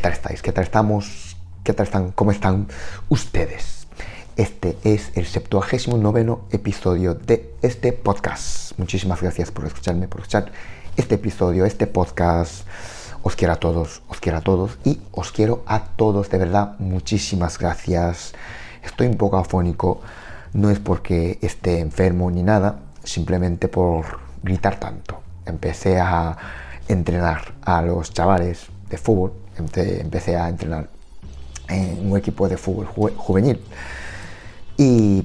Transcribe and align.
¿Qué 0.00 0.04
tal 0.04 0.12
estáis? 0.14 0.40
¿Qué 0.40 0.52
tal 0.52 0.64
estamos? 0.64 1.36
¿Qué 1.62 1.74
tal 1.74 1.84
están? 1.84 2.12
¿Cómo 2.12 2.30
están 2.30 2.68
ustedes? 3.10 3.86
Este 4.34 4.78
es 4.82 5.12
el 5.14 5.26
79 5.26 6.38
episodio 6.52 7.12
de 7.12 7.54
este 7.60 7.92
podcast. 7.92 8.78
Muchísimas 8.78 9.20
gracias 9.20 9.50
por 9.50 9.66
escucharme, 9.66 10.08
por 10.08 10.22
escuchar 10.22 10.52
este 10.96 11.16
episodio, 11.16 11.66
este 11.66 11.86
podcast. 11.86 12.66
Os 13.22 13.36
quiero 13.36 13.52
a 13.52 13.56
todos, 13.56 14.00
os 14.08 14.20
quiero 14.20 14.38
a 14.38 14.40
todos 14.40 14.78
y 14.86 15.02
os 15.12 15.32
quiero 15.32 15.62
a 15.66 15.80
todos, 15.80 16.30
de 16.30 16.38
verdad, 16.38 16.76
muchísimas 16.78 17.58
gracias. 17.58 18.32
Estoy 18.82 19.06
un 19.06 19.18
poco 19.18 19.36
afónico, 19.36 20.00
no 20.54 20.70
es 20.70 20.78
porque 20.78 21.38
esté 21.42 21.80
enfermo 21.80 22.30
ni 22.30 22.42
nada, 22.42 22.78
simplemente 23.04 23.68
por 23.68 24.18
gritar 24.42 24.80
tanto. 24.80 25.20
Empecé 25.44 26.00
a 26.00 26.38
entrenar 26.88 27.52
a 27.60 27.82
los 27.82 28.14
chavales 28.14 28.68
de 28.88 28.96
fútbol, 28.96 29.34
empecé 29.56 30.36
a 30.36 30.48
entrenar 30.48 30.88
en 31.68 32.10
un 32.10 32.18
equipo 32.18 32.48
de 32.48 32.56
fútbol 32.56 33.14
juvenil. 33.16 33.60
Y 34.76 35.24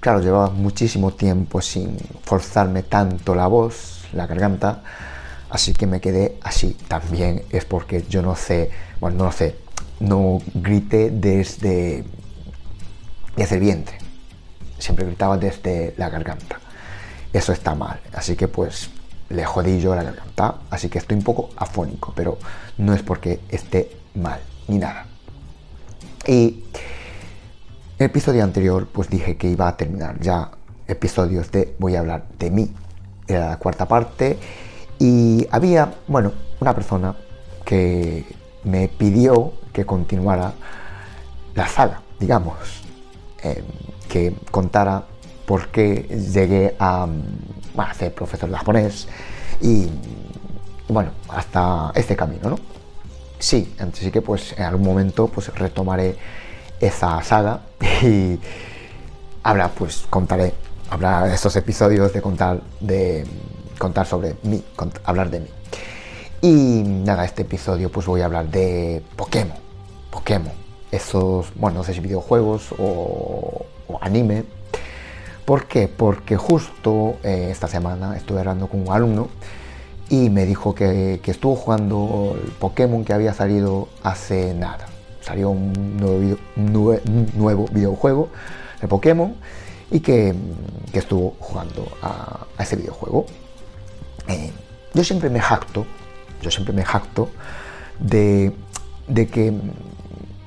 claro, 0.00 0.20
llevaba 0.20 0.50
muchísimo 0.50 1.12
tiempo 1.12 1.60
sin 1.60 1.96
forzarme 2.22 2.82
tanto 2.82 3.34
la 3.34 3.46
voz, 3.46 4.06
la 4.12 4.26
garganta, 4.26 4.82
así 5.50 5.72
que 5.72 5.86
me 5.86 6.00
quedé 6.00 6.38
así. 6.42 6.76
También 6.88 7.42
es 7.50 7.64
porque 7.64 8.04
yo 8.08 8.22
no 8.22 8.34
sé, 8.36 8.70
bueno, 9.00 9.24
no 9.24 9.32
sé, 9.32 9.56
no 10.00 10.40
grité 10.54 11.10
desde, 11.10 12.04
desde 13.36 13.54
el 13.54 13.60
vientre, 13.60 13.98
siempre 14.78 15.06
gritaba 15.06 15.36
desde 15.36 15.94
la 15.96 16.08
garganta 16.08 16.60
eso 17.36 17.52
está 17.52 17.74
mal. 17.74 18.00
Así 18.12 18.36
que 18.36 18.48
pues 18.48 18.90
le 19.28 19.44
jodí 19.44 19.80
yo 19.80 19.94
la 19.94 20.02
garganta, 20.02 20.56
así 20.70 20.88
que 20.88 20.98
estoy 20.98 21.16
un 21.16 21.24
poco 21.24 21.50
afónico, 21.56 22.12
pero 22.14 22.38
no 22.78 22.94
es 22.94 23.02
porque 23.02 23.40
esté 23.48 23.96
mal, 24.14 24.40
ni 24.68 24.78
nada. 24.78 25.06
Y 26.26 26.64
el 27.98 28.06
episodio 28.06 28.44
anterior 28.44 28.86
pues 28.92 29.08
dije 29.08 29.36
que 29.36 29.48
iba 29.48 29.68
a 29.68 29.76
terminar 29.76 30.20
ya 30.20 30.50
episodios 30.86 31.50
de 31.50 31.74
voy 31.78 31.96
a 31.96 32.00
hablar 32.00 32.24
de 32.38 32.50
mí. 32.50 32.72
Era 33.26 33.50
la 33.50 33.58
cuarta 33.58 33.86
parte 33.86 34.38
y 34.98 35.46
había, 35.50 35.94
bueno, 36.06 36.32
una 36.60 36.74
persona 36.74 37.16
que 37.64 38.24
me 38.64 38.88
pidió 38.88 39.52
que 39.72 39.84
continuara 39.84 40.52
la 41.54 41.66
saga, 41.66 42.02
digamos, 42.20 42.56
eh, 43.42 43.64
que 44.08 44.34
contara 44.50 45.04
por 45.46 45.68
qué 45.68 45.94
llegué 46.32 46.74
a, 46.78 47.06
ser 47.96 48.12
profesor 48.12 48.50
de 48.50 48.56
japonés 48.56 49.06
y, 49.60 49.88
bueno, 50.88 51.10
hasta 51.28 51.92
este 51.94 52.16
camino, 52.16 52.50
¿no? 52.50 52.58
Sí, 53.38 53.74
así 53.78 54.10
que 54.10 54.22
pues 54.22 54.54
en 54.56 54.64
algún 54.64 54.86
momento 54.86 55.28
pues 55.28 55.54
retomaré 55.54 56.16
esa 56.80 57.22
saga 57.22 57.60
y 58.02 58.38
habrá 59.42 59.68
pues 59.68 60.06
contaré, 60.10 60.54
habrá 60.90 61.32
esos 61.32 61.54
episodios 61.56 62.12
de 62.12 62.22
contar, 62.22 62.60
de 62.80 63.26
contar 63.78 64.06
sobre 64.06 64.36
mí, 64.42 64.64
hablar 65.04 65.30
de 65.30 65.40
mí. 65.40 65.48
Y 66.42 66.82
nada, 66.82 67.24
este 67.24 67.42
episodio 67.42 67.90
pues 67.90 68.06
voy 68.06 68.22
a 68.22 68.26
hablar 68.26 68.48
de 68.48 69.02
Pokémon, 69.16 69.56
Pokémon, 70.10 70.52
esos, 70.90 71.52
bueno, 71.54 71.78
no 71.78 71.84
sé 71.84 71.94
si 71.94 72.00
videojuegos 72.00 72.72
o, 72.78 73.66
o 73.88 73.98
anime, 74.00 74.44
¿Por 75.46 75.66
qué? 75.66 75.86
Porque 75.86 76.36
justo 76.36 77.18
eh, 77.22 77.50
esta 77.52 77.68
semana 77.68 78.16
estuve 78.16 78.40
hablando 78.40 78.66
con 78.66 78.80
un 78.80 78.92
alumno 78.92 79.28
y 80.08 80.28
me 80.28 80.44
dijo 80.44 80.74
que, 80.74 81.20
estuvo 81.24 81.54
jugando 81.54 82.36
el 82.42 82.50
Pokémon 82.50 83.04
que 83.04 83.12
había 83.12 83.32
salido 83.32 83.88
hace 84.02 84.54
nada. 84.54 84.88
Salió 85.20 85.50
un 85.50 85.96
nuevo, 86.56 87.68
videojuego 87.70 88.28
de 88.80 88.88
Pokémon 88.88 89.36
y 89.92 90.00
que, 90.00 90.34
estuvo 90.92 91.36
jugando 91.38 91.86
a, 92.02 92.46
ese 92.58 92.74
videojuego. 92.74 93.26
Eh, 94.26 94.50
yo 94.94 95.04
siempre 95.04 95.30
me 95.30 95.38
jacto, 95.38 95.86
yo 96.42 96.50
siempre 96.50 96.74
me 96.74 96.84
jacto 96.84 97.28
de, 98.00 98.52
que 99.14 99.54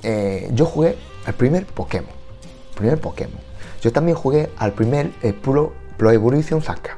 eh, 0.02 0.50
yo 0.52 0.66
jugué 0.66 0.98
el 1.26 1.32
primer 1.32 1.64
Pokémon, 1.64 2.12
primer 2.74 3.00
Pokémon 3.00 3.49
yo 3.80 3.92
también 3.92 4.16
jugué 4.16 4.50
al 4.58 4.72
primer 4.72 5.10
eh, 5.22 5.32
Pro, 5.32 5.72
Evolution 5.98 6.62
Soccer. 6.62 6.92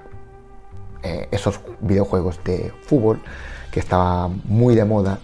Eh, 1.03 1.29
esos 1.31 1.61
videojuegos 1.81 2.39
de 2.45 2.73
fútbol 2.87 3.21
que 3.71 3.81
estaba 3.81 4.29
muy 4.29 4.75
de 4.75 4.85
moda. 4.85 5.19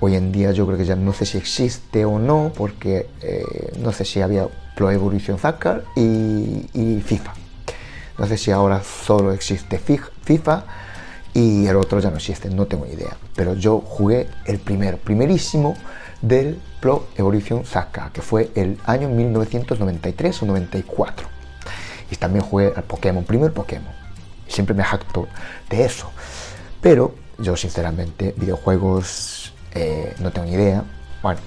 Hoy 0.00 0.16
en 0.16 0.32
día 0.32 0.52
yo 0.52 0.66
creo 0.66 0.78
que 0.78 0.84
ya 0.84 0.96
no 0.96 1.12
sé 1.12 1.26
si 1.26 1.38
existe 1.38 2.04
o 2.04 2.18
no, 2.18 2.52
porque 2.56 3.08
eh, 3.20 3.72
no 3.78 3.92
sé 3.92 4.04
si 4.04 4.20
había 4.20 4.48
Pro 4.74 4.90
Evolution 4.90 5.38
Soccer 5.38 5.84
y, 5.94 7.02
FIFA. 7.04 7.34
No 8.18 8.26
sé 8.26 8.36
si 8.36 8.50
ahora 8.50 8.82
solo 8.82 9.32
existe 9.32 9.78
FIFA 9.78 10.64
y 11.32 11.66
el 11.66 11.76
otro 11.76 12.00
ya 12.00 12.10
no 12.10 12.16
existe, 12.16 12.48
no 12.48 12.66
tengo 12.66 12.86
idea. 12.86 13.16
Pero 13.34 13.54
yo 13.54 13.80
jugué 13.80 14.28
el 14.46 14.58
primero, 14.58 14.98
primerísimo 14.98 15.76
del 16.22 16.60
Pro 16.80 17.06
Evolution 17.16 17.64
Soccer, 17.64 18.10
que 18.12 18.22
fue 18.22 18.50
el 18.54 18.78
año 18.84 19.08
1993 19.08 20.42
o 20.42 20.46
94. 20.46 21.28
Y 22.10 22.16
también 22.16 22.44
jugué 22.44 22.72
al 22.74 22.82
Pokémon, 22.82 23.24
primer 23.24 23.52
Pokémon. 23.52 23.92
Siempre 24.48 24.74
me 24.74 24.82
jacto 24.82 25.28
de 25.68 25.84
eso. 25.84 26.10
Pero 26.80 27.14
yo 27.38 27.56
sinceramente 27.56 28.34
videojuegos 28.36 29.54
eh, 29.74 30.14
no 30.18 30.30
tengo 30.32 30.46
ni 30.46 30.54
idea. 30.54 30.84
Bueno, 31.22 31.40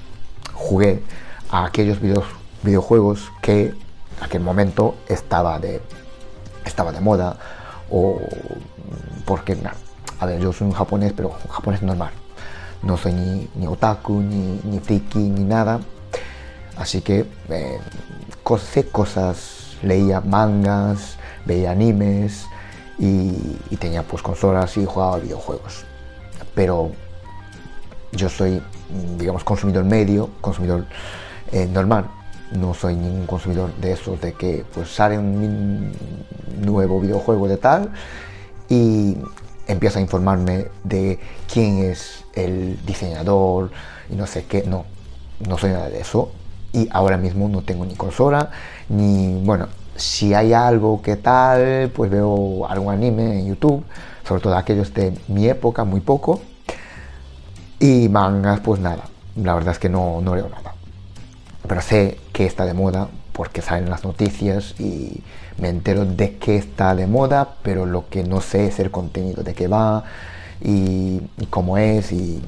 jugué 0.53 1.03
a 1.49 1.65
aquellos 1.65 1.99
videojuegos 2.63 3.31
que 3.41 3.65
en 3.65 3.75
aquel 4.21 4.41
momento 4.41 4.95
estaba 5.07 5.59
de, 5.59 5.81
estaba 6.65 6.91
de 6.91 7.01
moda 7.01 7.37
o 7.89 8.21
porque, 9.25 9.57
a 10.19 10.25
ver, 10.25 10.39
yo 10.39 10.53
soy 10.53 10.67
un 10.67 10.73
japonés, 10.73 11.13
pero 11.13 11.29
un 11.29 11.51
japonés 11.51 11.81
normal 11.81 12.11
no 12.83 12.97
soy 12.97 13.13
ni, 13.13 13.67
otaku, 13.67 14.21
ni, 14.21 14.59
ni, 14.63 14.79
friki, 14.79 15.19
ni 15.19 15.43
nada. 15.43 15.79
Así 16.77 17.01
que 17.01 17.25
eh, 17.49 17.79
sé 18.59 18.87
cosas, 18.87 19.77
leía 19.81 20.21
mangas, 20.21 21.17
veía 21.45 21.71
animes 21.71 22.45
y, 22.99 23.31
tenía 23.79 24.03
pues 24.03 24.21
consolas 24.21 24.77
y 24.77 24.85
jugaba 24.85 25.19
videojuegos. 25.19 25.85
Pero 26.55 26.91
yo 28.11 28.29
soy, 28.29 28.61
digamos, 29.17 29.43
consumidor 29.43 29.85
medio, 29.85 30.29
consumidor 30.41 30.85
eh, 31.51 31.67
normal. 31.67 32.07
No 32.51 32.73
soy 32.73 32.95
ningún 32.95 33.25
consumidor 33.25 33.73
de 33.77 33.93
esos 33.93 34.21
de 34.21 34.33
que 34.33 34.63
pues 34.73 34.93
sale 34.93 35.17
un 35.17 35.91
nuevo 36.61 36.99
videojuego 36.99 37.47
de 37.47 37.57
tal 37.57 37.91
y 38.69 39.17
empiezo 39.67 39.99
a 39.99 40.01
informarme 40.01 40.67
de 40.83 41.19
quién 41.51 41.79
es 41.79 42.25
el 42.33 42.83
diseñador 42.85 43.71
y 44.09 44.15
no 44.15 44.27
sé 44.27 44.45
qué. 44.45 44.63
No, 44.63 44.85
no 45.47 45.57
soy 45.57 45.71
nada 45.71 45.89
de 45.89 46.01
eso. 46.01 46.31
Y 46.71 46.89
ahora 46.91 47.17
mismo 47.17 47.47
no 47.49 47.61
tengo 47.61 47.85
ni 47.85 47.95
consola, 47.95 48.49
ni, 48.89 49.39
bueno, 49.43 49.67
si 49.95 50.33
hay 50.33 50.53
algo 50.53 51.03
que 51.03 51.17
tal, 51.17 51.91
pues 51.95 52.09
veo 52.09 52.65
algún 52.67 52.91
anime 52.91 53.39
en 53.39 53.47
YouTube, 53.47 53.83
sobre 54.27 54.41
todo 54.41 54.57
aquellos 54.57 54.91
de 54.93 55.13
mi 55.27 55.47
época, 55.47 55.83
muy 55.83 56.01
poco. 56.01 56.41
Y 57.79 58.09
mangas, 58.09 58.59
pues 58.61 58.79
nada, 58.79 59.03
la 59.35 59.53
verdad 59.53 59.73
es 59.73 59.79
que 59.79 59.89
no, 59.89 60.19
no 60.21 60.35
leo 60.35 60.49
nada. 60.49 60.73
Pero 61.67 61.81
sé 61.81 62.19
que 62.31 62.45
está 62.45 62.65
de 62.65 62.73
moda 62.73 63.07
porque 63.33 63.61
salen 63.61 63.89
las 63.89 64.03
noticias 64.03 64.75
y 64.79 65.21
me 65.57 65.69
entero 65.69 66.05
de 66.05 66.37
qué 66.37 66.55
está 66.55 66.95
de 66.95 67.07
moda, 67.07 67.55
pero 67.63 67.85
lo 67.85 68.07
que 68.07 68.23
no 68.23 68.39
sé 68.41 68.67
es 68.67 68.79
el 68.79 68.91
contenido, 68.91 69.43
de 69.43 69.53
qué 69.53 69.67
va 69.67 70.03
y, 70.61 71.19
cómo 71.49 71.77
es 71.77 72.11
y, 72.11 72.41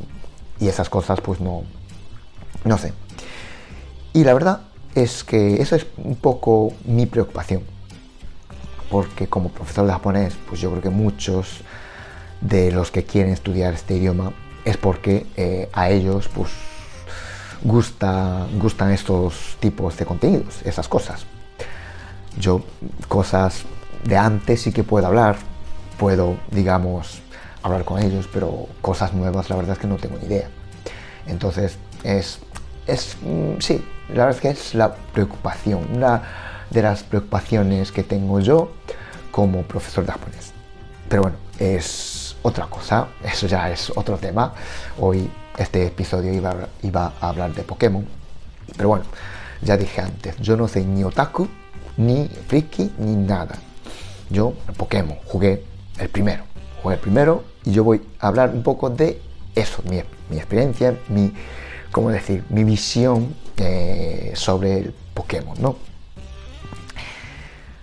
esas 0.61 0.89
cosas, 0.89 1.19
pues 1.21 1.41
no, 1.41 1.63
no 2.63 2.77
sé. 2.77 2.93
Y 4.13 4.23
la 4.23 4.33
verdad 4.33 4.61
es 4.95 5.23
que 5.23 5.61
eso 5.61 5.75
es 5.75 5.85
un 5.97 6.15
poco 6.15 6.71
mi 6.85 7.05
preocupación, 7.05 7.63
porque 8.89 9.27
como 9.27 9.49
profesor 9.49 9.85
de 9.85 9.91
japonés, 9.91 10.35
pues 10.47 10.61
yo 10.61 10.69
creo 10.69 10.81
que 10.81 10.89
muchos 10.89 11.61
de 12.41 12.71
los 12.71 12.91
que 12.91 13.03
quieren 13.03 13.33
estudiar 13.33 13.73
este 13.73 13.95
idioma 13.95 14.33
es 14.63 14.77
porque 14.77 15.25
eh, 15.35 15.69
a 15.73 15.89
ellos, 15.89 16.29
pues 16.33 16.49
gusta, 17.65 18.45
gustan 18.59 18.91
estos 18.91 19.57
tipos 19.59 19.97
de 19.97 20.06
contenidos, 20.06 20.62
esas 20.63 20.88
cosas. 20.88 21.25
Yo 22.39 22.62
cosas 23.07 23.63
de 24.03 24.17
antes 24.17 24.62
sí 24.62 24.71
que 24.71 24.83
puedo 24.83 25.07
hablar, 25.07 25.38
puedo, 25.97 26.38
digamos, 26.51 27.21
hablar 27.63 27.83
con 27.83 28.01
ellos, 28.01 28.29
pero 28.31 28.67
cosas 28.81 29.13
nuevas 29.13 29.50
la 29.50 29.56
verdad 29.56 29.73
es 29.73 29.79
que 29.79 29.88
no 29.88 29.95
tengo 29.95 30.17
ni 30.19 30.27
idea. 30.27 30.47
Entonces, 31.25 31.77
es, 32.03 32.39
es 32.85 33.17
mm, 33.21 33.59
sí, 33.59 33.83
la 34.09 34.25
verdad 34.25 34.35
es 34.35 34.41
que 34.41 34.50
es 34.50 34.75
la 34.75 34.94
preocupación, 34.94 35.88
una 35.91 36.21
de 36.69 36.83
las 36.83 37.01
preocupaciones 37.03 37.91
que 37.91 38.03
tengo 38.03 38.39
yo 38.39 38.73
como 39.31 39.63
profesor 39.63 40.06
de 40.06 40.12
japonés. 40.12 40.53
Pero 41.09 41.23
bueno, 41.23 41.38
es 41.57 42.35
otra 42.44 42.67
cosa, 42.67 43.07
eso 43.23 43.47
ya 43.47 43.71
es 43.71 43.91
otro 43.95 44.17
tema. 44.17 44.53
Hoy 45.00 45.27
este 45.57 45.85
episodio 45.87 46.33
iba, 46.33 46.69
iba 46.83 47.13
a 47.19 47.29
hablar 47.29 47.53
de 47.53 47.63
Pokémon. 47.63 48.05
Pero 48.75 48.89
bueno, 48.89 49.05
ya 49.61 49.77
dije 49.77 50.01
antes, 50.01 50.37
yo 50.37 50.57
no 50.57 50.67
soy 50.67 50.85
ni 50.85 51.03
otaku, 51.03 51.47
ni 51.97 52.27
friki, 52.47 52.91
ni 52.97 53.15
nada. 53.15 53.55
Yo, 54.29 54.53
Pokémon, 54.77 55.17
jugué 55.25 55.63
el 55.99 56.09
primero. 56.09 56.43
Jugué 56.81 56.95
el 56.95 57.01
primero 57.01 57.43
y 57.63 57.71
yo 57.71 57.83
voy 57.83 58.01
a 58.19 58.27
hablar 58.27 58.51
un 58.51 58.63
poco 58.63 58.89
de 58.89 59.21
eso, 59.55 59.81
mi, 59.89 60.01
mi 60.29 60.37
experiencia, 60.37 60.97
mi, 61.09 61.33
¿cómo 61.91 62.09
decir? 62.09 62.43
Mi 62.49 62.63
visión 62.63 63.35
eh, 63.57 64.33
sobre 64.35 64.79
el 64.79 64.93
Pokémon, 65.13 65.55
¿no? 65.61 65.77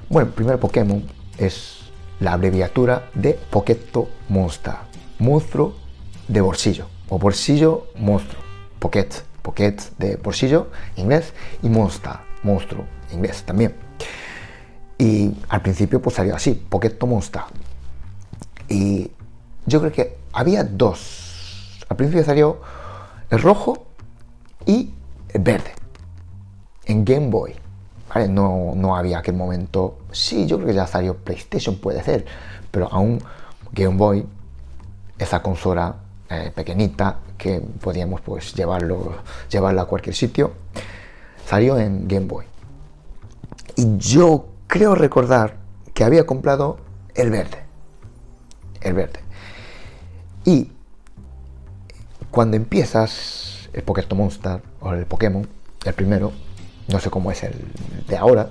Bueno, 0.09 0.29
el 0.29 0.35
primer 0.35 0.59
Pokémon 0.59 1.03
es 1.39 1.79
la 2.21 2.35
abreviatura 2.35 3.09
de 3.15 3.33
Poketo 3.33 4.09
Monster, 4.29 4.75
monstruo 5.19 5.75
de 6.29 6.41
bolsillo 6.43 6.92
o 7.13 7.19
bolsillo 7.19 7.89
monstruo, 7.97 8.43
Pocket, 8.79 9.11
Pocket 9.43 9.77
de 9.99 10.17
bolsillo 10.17 10.69
inglés 10.97 11.35
y 11.63 11.69
Monster, 11.69 12.13
monstruo 12.43 12.87
inglés 13.13 13.43
también. 13.43 13.75
Y 14.97 15.35
al 15.51 15.61
principio 15.61 16.01
pues 16.01 16.17
salió 16.17 16.35
así, 16.35 16.55
Poketo 16.55 17.07
Monster. 17.07 17.43
Y 18.67 19.11
yo 19.67 19.81
creo 19.81 19.93
que 19.93 20.17
había 20.33 20.65
dos. 20.65 21.85
Al 21.87 21.99
principio 21.99 22.25
salió 22.25 22.63
el 23.29 23.43
rojo 23.43 23.85
y 24.65 24.95
el 25.29 25.43
verde 25.43 25.73
en 26.87 27.05
Game 27.05 27.29
Boy. 27.29 27.55
No, 28.31 28.73
no 28.75 28.97
había 28.97 29.19
aquel 29.19 29.35
momento. 29.35 29.99
Sí, 30.13 30.47
yo 30.47 30.57
creo 30.57 30.69
que 30.69 30.75
ya 30.75 30.87
salió 30.87 31.15
PlayStation, 31.15 31.77
puede 31.77 32.03
ser, 32.03 32.25
pero 32.71 32.89
aún 32.91 33.23
Game 33.73 33.99
Boy, 33.99 34.27
esa 35.19 35.43
consola 35.43 35.97
eh, 36.33 36.51
pequeñita 36.55 37.19
que 37.37 37.61
podíamos 37.61 38.21
pues 38.23 38.55
llevarlo, 38.55 39.17
llevarla 39.51 39.83
a 39.83 39.85
cualquier 39.85 40.15
sitio, 40.15 40.53
salió 41.47 41.79
en 41.79 42.09
Game 42.09 42.27
Boy. 42.27 42.47
Y 43.77 43.99
yo 43.99 44.47
creo 44.67 44.95
recordar 44.95 45.57
que 45.93 46.05
había 46.05 46.25
comprado 46.25 46.79
el 47.15 47.31
verde. 47.31 47.59
El 48.81 48.95
verde. 48.95 49.21
Y 50.45 50.73
cuando 52.31 52.57
empiezas 52.57 53.69
el 53.73 53.83
Pokémon 53.83 54.19
Monster 54.19 54.63
o 54.81 54.93
el 54.93 55.07
Pokémon, 55.07 55.47
el 55.85 55.95
primero, 55.95 56.33
no 56.89 56.99
sé 56.99 57.11
cómo 57.11 57.31
es 57.31 57.43
el 57.43 57.55
de 58.09 58.17
ahora, 58.17 58.51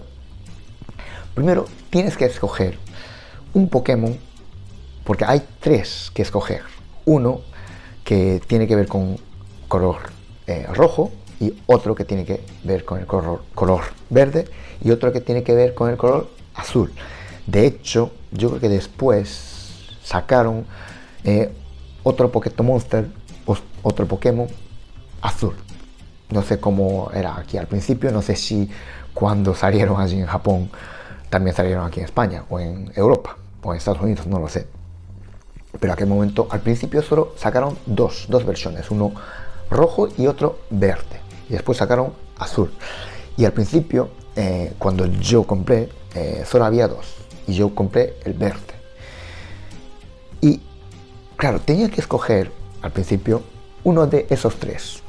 primero 1.34 1.66
tienes 1.90 2.18
que 2.18 2.26
escoger 2.26 2.78
un 3.54 3.70
Pokémon, 3.70 4.18
porque 5.04 5.26
hay 5.26 5.46
tres 5.60 6.12
que 6.14 6.22
escoger. 6.22 6.62
Uno 7.06 7.42
que 8.04 8.42
tiene 8.48 8.68
que 8.68 8.76
ver 8.76 8.88
con 8.88 9.18
color 9.68 9.98
eh, 10.48 10.66
rojo 10.74 11.12
y 11.40 11.54
otro 11.66 11.96
que 11.96 12.06
tiene 12.06 12.26
que 12.26 12.42
ver 12.64 12.86
con 12.86 13.00
el 13.00 13.06
color, 13.06 13.44
color 13.56 13.82
verde 14.10 14.46
y 14.84 14.92
otro 14.92 15.12
que 15.12 15.22
tiene 15.22 15.44
que 15.44 15.56
ver 15.56 15.74
con 15.74 15.90
el 15.90 15.98
color 15.98 16.30
azul. 16.56 16.92
De 17.48 17.66
hecho, 17.66 18.12
yo 18.32 18.50
creo 18.50 18.62
que 18.62 18.70
después 18.70 19.96
sacaron 20.04 20.66
eh, 21.24 21.52
otro 22.04 22.32
Pokémon 22.32 22.66
Monster, 22.66 23.08
otro 23.84 24.08
Pokémon 24.08 24.48
azul. 25.22 25.56
No 26.30 26.42
sé 26.42 26.60
cómo 26.60 27.12
era 27.14 27.38
aquí 27.38 27.58
al 27.58 27.68
principio, 27.68 28.12
no 28.12 28.22
sé 28.22 28.36
si 28.36 28.70
cuando 29.14 29.54
salieron 29.54 30.00
allí 30.00 30.20
en 30.20 30.28
Japón 30.28 30.70
también 31.30 31.56
salieron 31.56 31.86
aquí 31.86 32.00
en 32.00 32.06
España 32.06 32.44
o 32.50 32.60
en 32.60 32.92
Europa 32.96 33.38
o 33.64 33.72
en 33.72 33.78
Estados 33.78 34.02
Unidos, 34.02 34.28
no 34.28 34.40
lo 34.40 34.48
sé. 34.48 34.68
Pero 35.80 35.86
en 35.86 35.92
aquel 35.92 36.08
momento, 36.08 36.48
al 36.50 36.60
principio 36.62 37.02
solo 37.02 37.34
sacaron 37.38 37.78
dos, 37.86 38.26
dos 38.30 38.46
versiones, 38.46 38.92
uno 38.92 39.14
rojo 39.70 40.10
y 40.18 40.28
otro 40.28 40.60
verde. 40.70 41.22
Y 41.50 41.54
después 41.54 41.78
sacaron 41.78 42.14
azul. 42.38 42.72
Y 43.38 43.46
al 43.46 43.54
principio, 43.54 44.10
eh, 44.36 44.74
cuando 44.78 45.06
yo 45.06 45.44
compré, 45.44 45.90
eh, 46.14 46.44
solo 46.46 46.66
había 46.66 46.88
dos. 46.88 47.16
Y 47.48 47.54
yo 47.54 47.74
compré 47.74 48.16
el 48.26 48.34
verde. 48.34 48.74
Y 50.42 50.62
claro, 51.38 51.60
tenía 51.60 51.90
que 51.90 52.02
escoger 52.02 52.52
al 52.82 52.92
principio 52.92 53.42
uno 53.84 54.08
de 54.08 54.28
esos 54.30 54.58
tres. 54.58 55.02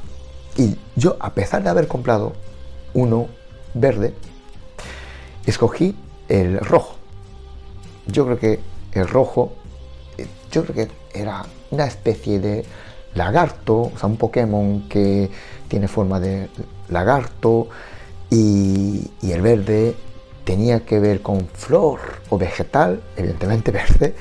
Y 0.56 0.76
yo, 0.96 1.16
a 1.20 1.32
pesar 1.34 1.62
de 1.62 1.70
haber 1.70 1.88
comprado 1.88 2.34
uno 2.94 3.28
verde, 3.74 4.14
escogí 5.46 5.96
el 6.28 6.60
rojo. 6.60 6.96
Yo 8.06 8.24
creo 8.26 8.38
que 8.38 8.60
el 8.92 9.08
rojo, 9.08 9.54
yo 10.52 10.64
creo 10.64 10.87
que 10.87 11.19
era 11.19 11.44
una 11.70 11.87
especie 11.87 12.38
de 12.38 12.64
lagarto, 13.14 13.90
o 13.94 13.99
sea, 13.99 14.08
un 14.08 14.16
Pokémon 14.16 14.88
que 14.88 15.31
tiene 15.69 15.88
forma 15.88 16.20
de 16.20 16.49
lagarto 16.88 17.69
y, 18.31 19.10
el 19.22 19.40
verde 19.40 19.94
tenía 20.44 20.84
que 20.84 21.00
ver 21.00 21.22
con 21.22 21.46
flor 21.49 22.00
o 22.28 22.38
vegetal, 22.38 23.02
evidentemente 23.16 23.70
verde, 23.82 24.14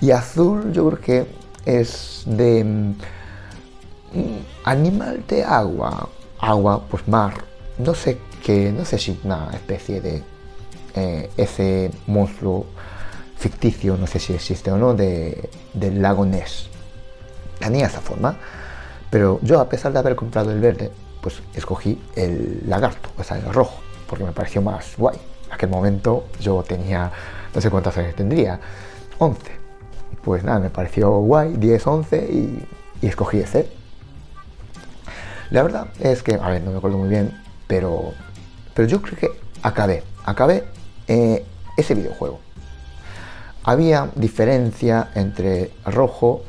y 0.00 0.10
azul 0.10 0.72
yo 0.72 0.88
creo 0.90 1.00
que 1.00 1.26
es 1.64 2.22
de 2.26 2.64
mm, 2.64 2.94
animal 4.64 5.24
de 5.28 5.44
agua, 5.44 6.08
agua, 6.38 6.84
pues 6.90 7.06
mar, 7.08 7.34
no 7.78 7.94
sé 7.94 8.18
qué, 8.44 8.72
no 8.72 8.84
sé 8.84 8.98
si 8.98 9.18
una 9.24 9.50
especie 9.52 10.00
de 10.00 10.22
eh, 10.94 11.30
ese 11.36 11.90
monstruo 12.06 12.66
ficticio, 13.38 13.96
no 13.96 14.06
sé 14.06 14.18
si 14.18 14.34
existe 14.34 14.70
o 14.70 14.76
no, 14.76 14.94
de, 14.94 15.48
del 15.72 16.02
lago 16.02 16.26
Ness. 16.26 16.68
Tenía 17.58 17.86
esa 17.86 18.00
forma, 18.00 18.36
pero 19.10 19.38
yo 19.42 19.60
a 19.60 19.68
pesar 19.68 19.92
de 19.92 20.00
haber 20.00 20.16
comprado 20.16 20.50
el 20.50 20.60
verde, 20.60 20.90
pues 21.22 21.40
escogí 21.54 22.00
el 22.16 22.62
lagarto, 22.66 23.10
o 23.16 23.22
sea, 23.22 23.38
el 23.38 23.52
rojo, 23.52 23.78
porque 24.08 24.24
me 24.24 24.32
pareció 24.32 24.60
más 24.60 24.96
guay. 24.96 25.16
En 25.46 25.52
aquel 25.52 25.70
momento 25.70 26.26
yo 26.40 26.62
tenía, 26.62 27.10
no 27.54 27.60
sé 27.60 27.70
cuántas 27.70 27.96
años 27.96 28.14
tendría, 28.14 28.60
11. 29.18 29.40
Pues 30.22 30.42
nada, 30.44 30.58
me 30.58 30.70
pareció 30.70 31.10
guay, 31.10 31.54
10, 31.56 31.86
11 31.86 32.16
y, 32.30 32.68
escogí 33.06 33.38
ese. 33.38 33.68
La 35.50 35.62
verdad 35.62 35.86
es 36.00 36.22
que, 36.22 36.34
a 36.34 36.48
ver, 36.50 36.62
no 36.62 36.72
me 36.72 36.78
acuerdo 36.78 36.98
muy 36.98 37.08
bien, 37.08 37.40
pero, 37.66 38.12
pero 38.74 38.88
yo 38.88 39.00
creo 39.00 39.16
que 39.16 39.30
acabé, 39.62 40.02
acabé 40.24 40.64
eh, 41.06 41.44
ese 41.76 41.94
videojuego. 41.94 42.47
Había 43.64 44.10
diferencia 44.14 45.10
entre 45.14 45.72
rojo, 45.84 46.42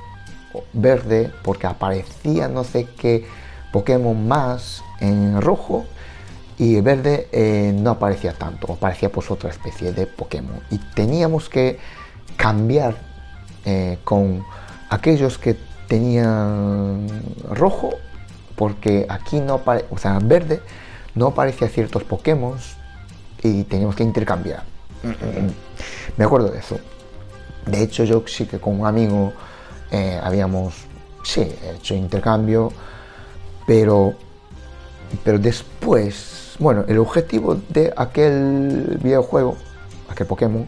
verde, 0.74 1.32
porque 1.44 1.68
aparecía 1.68 2.48
no 2.48 2.64
sé 2.64 2.88
qué 2.98 3.26
Pokémon 3.72 4.28
más 4.28 4.84
en 5.00 5.42
rojo 5.42 5.86
y 6.58 6.80
verde 6.82 7.30
eh, 7.32 7.74
no 7.74 7.92
aparecía 7.92 8.34
tanto, 8.34 8.74
aparecía 8.74 9.10
pues 9.10 9.32
otra 9.32 9.50
especie 9.50 9.94
de 9.94 10.08
Pokémon. 10.08 10.60
Y 10.70 10.78
teníamos 10.78 11.50
que 11.50 11.80
cambiar 12.36 12.96
eh, 13.66 13.98
con 14.04 14.44
aquellos 14.90 15.38
que 15.38 15.56
tenían 15.88 17.08
rojo 17.50 17.92
porque 18.56 19.06
aquí 19.10 19.40
no 19.40 19.56
aparece, 19.56 19.88
o 19.90 19.98
sea, 19.98 20.20
verde 20.22 20.62
no 21.16 21.28
aparecía 21.28 21.70
ciertos 21.70 22.04
Pokémon 22.04 22.58
y 23.42 23.64
teníamos 23.64 23.96
que 23.96 24.04
intercambiar. 24.04 24.64
Me 26.18 26.26
acuerdo 26.26 26.50
de 26.50 26.60
eso. 26.60 26.78
De 27.66 27.84
hecho, 27.84 28.04
yo 28.04 28.24
sí 28.28 28.46
que 28.46 28.60
con 28.60 28.80
un 28.80 28.88
amigo 28.88 29.34
eh, 29.92 30.20
habíamos, 30.22 30.74
sí, 31.24 31.42
hecho 31.76 31.96
intercambio, 31.96 32.72
pero, 33.66 34.14
pero 35.24 35.40
después, 35.40 36.56
bueno, 36.60 36.86
el 36.88 36.98
objetivo 36.98 37.56
de 37.70 37.94
aquel 37.96 39.00
videojuego, 39.02 39.58
aquel 40.10 40.28
Pokémon, 40.28 40.68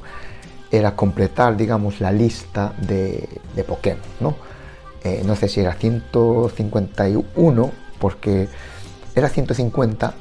era 0.72 0.96
completar, 0.96 1.58
digamos, 1.58 2.00
la 2.00 2.12
lista 2.12 2.74
de, 2.80 3.28
Pokémon, 3.68 4.02
¿no? 4.20 4.36
Eh, 5.04 5.24
no 5.26 5.36
sé 5.36 5.50
si 5.50 5.60
era 5.60 5.74
151, 5.74 7.72
porque 8.00 8.48
era 9.16 9.28
150, 9.30 10.14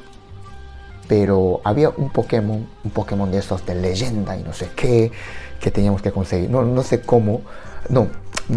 pero 1.07 1.61
había 1.65 1.91
un 1.91 2.11
Pokémon, 2.11 2.67
un 2.85 2.91
Pokémon 2.91 3.31
de 3.31 3.39
esos 3.39 3.65
de 3.67 3.75
leyenda 3.75 4.37
y 4.37 4.43
no 4.43 4.53
sé 4.53 4.71
qué, 4.75 5.13
que 5.61 5.71
teníamos 5.71 6.03
que 6.03 6.11
conseguir. 6.11 6.51
No, 6.51 6.63
no 6.63 6.83
sé 6.83 7.03
cómo, 7.03 7.43
no, 7.89 8.09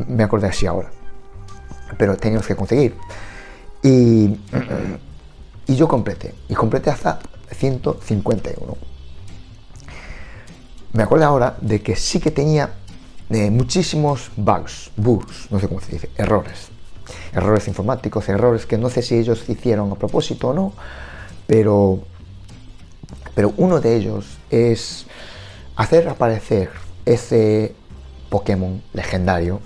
me 0.07 0.23
acordé 0.23 0.47
así 0.47 0.65
ahora, 0.65 0.89
pero 1.97 2.17
teníamos 2.17 2.47
que 2.47 2.55
conseguir. 2.55 2.95
Y, 3.83 4.39
y 5.67 5.75
yo 5.75 5.87
completé, 5.87 6.33
y 6.49 6.55
completé 6.55 6.89
hasta 6.89 7.19
151. 7.53 8.77
Me 10.93 11.03
acuerdo 11.03 11.25
ahora 11.25 11.57
de 11.59 11.81
que 11.81 11.95
sí 11.95 12.19
que 12.19 12.31
tenía 12.31 12.75
eh, 13.29 13.49
muchísimos 13.49 14.31
bugs, 14.35 14.91
bugs, 14.95 15.47
no 15.49 15.59
sé 15.59 15.67
cómo 15.67 15.81
se 15.81 15.93
dice, 15.93 16.09
errores. 16.17 16.69
Errores 17.33 17.67
informáticos, 17.67 18.29
errores 18.29 18.65
que 18.65 18.77
no 18.77 18.89
sé 18.89 19.01
si 19.01 19.15
ellos 19.15 19.49
hicieron 19.49 19.91
a 19.91 19.95
propósito 19.95 20.49
o 20.49 20.53
no, 20.53 20.73
pero, 21.47 21.99
pero 23.33 23.53
uno 23.57 23.81
de 23.81 23.95
ellos 23.95 24.37
es 24.51 25.07
hacer 25.75 26.07
aparecer 26.07 26.69
ese 27.05 27.73
Pokémon 28.29 28.81
legendario 28.93 29.61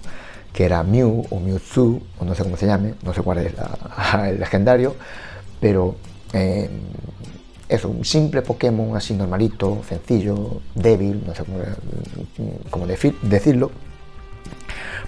que 0.58 0.66
era 0.66 0.82
Mew 0.82 1.24
o 1.30 1.40
Mewtwo, 1.40 2.02
o 2.18 2.26
no 2.26 2.34
sé 2.34 2.42
cómo 2.42 2.58
se 2.58 2.66
llame, 2.66 2.96
no 3.04 3.14
sé 3.14 3.22
cuál 3.22 3.38
es 3.38 3.54
el 4.28 4.40
legendario, 4.40 4.96
pero 5.62 5.96
eh, 6.34 6.68
un 7.84 8.04
simple 8.04 8.42
Pokémon 8.42 8.98
así 8.98 9.14
normalito, 9.14 9.84
sencillo, 9.88 10.62
débil, 10.74 11.24
no 11.28 11.36
sé 11.36 11.44
cómo, 12.72 12.88
decirlo, 13.22 13.70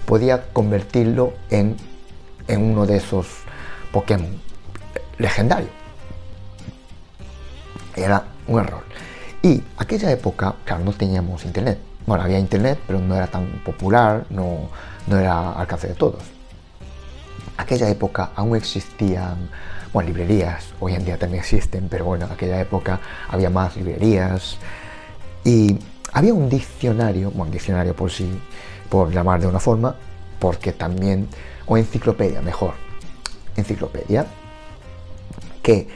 podía 0.06 0.52
convertirlo 0.52 1.32
en, 1.50 1.74
en 2.46 2.62
uno 2.62 2.86
de 2.86 2.98
esos 2.98 3.26
Pokémon 3.92 4.30
legendarios. 5.18 5.70
Era 7.96 8.24
un 8.46 8.60
error. 8.60 8.84
Y 9.42 9.62
aquella 9.78 10.12
época, 10.12 10.54
claro, 10.64 10.84
no 10.84 10.92
teníamos 10.92 11.44
internet. 11.44 11.89
Bueno, 12.10 12.24
había 12.24 12.40
internet, 12.40 12.76
pero 12.88 12.98
no 12.98 13.14
era 13.14 13.28
tan 13.28 13.46
popular, 13.64 14.26
no, 14.30 14.68
no 15.06 15.16
era 15.16 15.52
alcance 15.52 15.86
de 15.86 15.94
todos. 15.94 16.20
Aquella 17.56 17.88
época 17.88 18.32
aún 18.34 18.56
existían 18.56 19.48
bueno, 19.92 20.08
librerías, 20.08 20.74
hoy 20.80 20.94
en 20.94 21.04
día 21.04 21.16
también 21.18 21.40
existen, 21.40 21.86
pero 21.88 22.06
bueno, 22.06 22.26
en 22.26 22.32
aquella 22.32 22.60
época 22.60 22.98
había 23.28 23.48
más 23.48 23.76
librerías 23.76 24.56
y 25.44 25.78
había 26.12 26.34
un 26.34 26.48
diccionario, 26.48 27.30
bueno, 27.30 27.52
diccionario 27.52 27.94
por 27.94 28.10
sí, 28.10 28.28
por 28.88 29.12
llamar 29.12 29.40
de 29.40 29.46
una 29.46 29.60
forma, 29.60 29.94
porque 30.40 30.72
también, 30.72 31.28
o 31.66 31.76
enciclopedia, 31.76 32.42
mejor, 32.42 32.74
enciclopedia, 33.54 34.26
que 35.62 35.86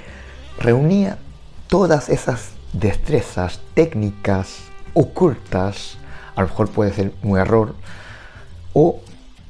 reunía 0.60 1.18
todas 1.66 2.08
esas 2.08 2.50
destrezas, 2.72 3.58
técnicas 3.74 4.60
ocultas, 4.94 5.98
a 6.34 6.42
lo 6.42 6.48
mejor 6.48 6.70
puede 6.70 6.92
ser 6.92 7.12
un 7.22 7.38
error, 7.38 7.74
o 8.72 9.00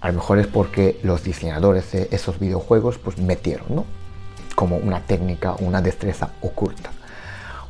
a 0.01 0.09
lo 0.09 0.15
mejor 0.15 0.39
es 0.39 0.47
porque 0.47 1.01
los 1.03 1.25
diseñadores 1.25 1.93
de 1.93 2.09
esos 2.11 2.39
videojuegos 2.39 2.99
pues 2.99 3.19
metieron, 3.19 3.75
¿no? 3.75 3.85
como 4.55 4.77
una 4.77 5.01
técnica, 5.01 5.55
una 5.59 5.83
destreza 5.83 6.31
oculta. 6.41 6.91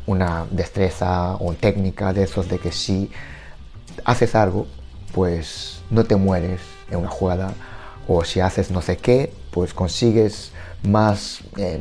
Una 0.06 0.46
destreza 0.50 1.36
o 1.36 1.54
técnica 1.54 2.12
de 2.12 2.24
esos 2.24 2.48
de 2.48 2.58
que 2.58 2.72
si 2.72 3.10
haces 4.04 4.34
algo, 4.34 4.66
pues 5.12 5.82
no 5.90 6.04
te 6.04 6.16
mueres 6.16 6.60
en 6.90 6.98
una 6.98 7.08
jugada, 7.08 7.52
o 8.06 8.22
si 8.24 8.40
haces 8.40 8.70
no 8.70 8.82
sé 8.82 8.98
qué, 8.98 9.32
pues 9.50 9.72
consigues 9.72 10.52
más 10.82 11.40
eh, 11.56 11.80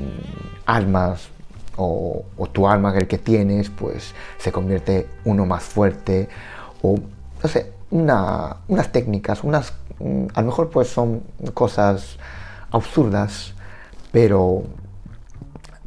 almas 0.65 1.27
o, 1.75 2.23
tu 2.53 2.67
alma 2.67 2.95
el 2.95 3.07
que 3.07 3.17
tienes, 3.17 3.69
pues 3.69 4.13
se 4.37 4.51
convierte 4.51 5.07
uno 5.25 5.45
más 5.45 5.63
fuerte, 5.63 6.29
o 6.81 6.97
no 7.43 7.49
sé, 7.49 7.71
unas 7.91 8.91
técnicas, 8.91 9.43
unas, 9.43 9.73
mm, 9.99 10.27
a 10.33 10.41
lo 10.41 10.47
mejor 10.47 10.69
pues 10.69 10.87
son 10.87 11.23
cosas 11.53 12.17
absurdas, 12.71 13.53
pero 14.11 14.63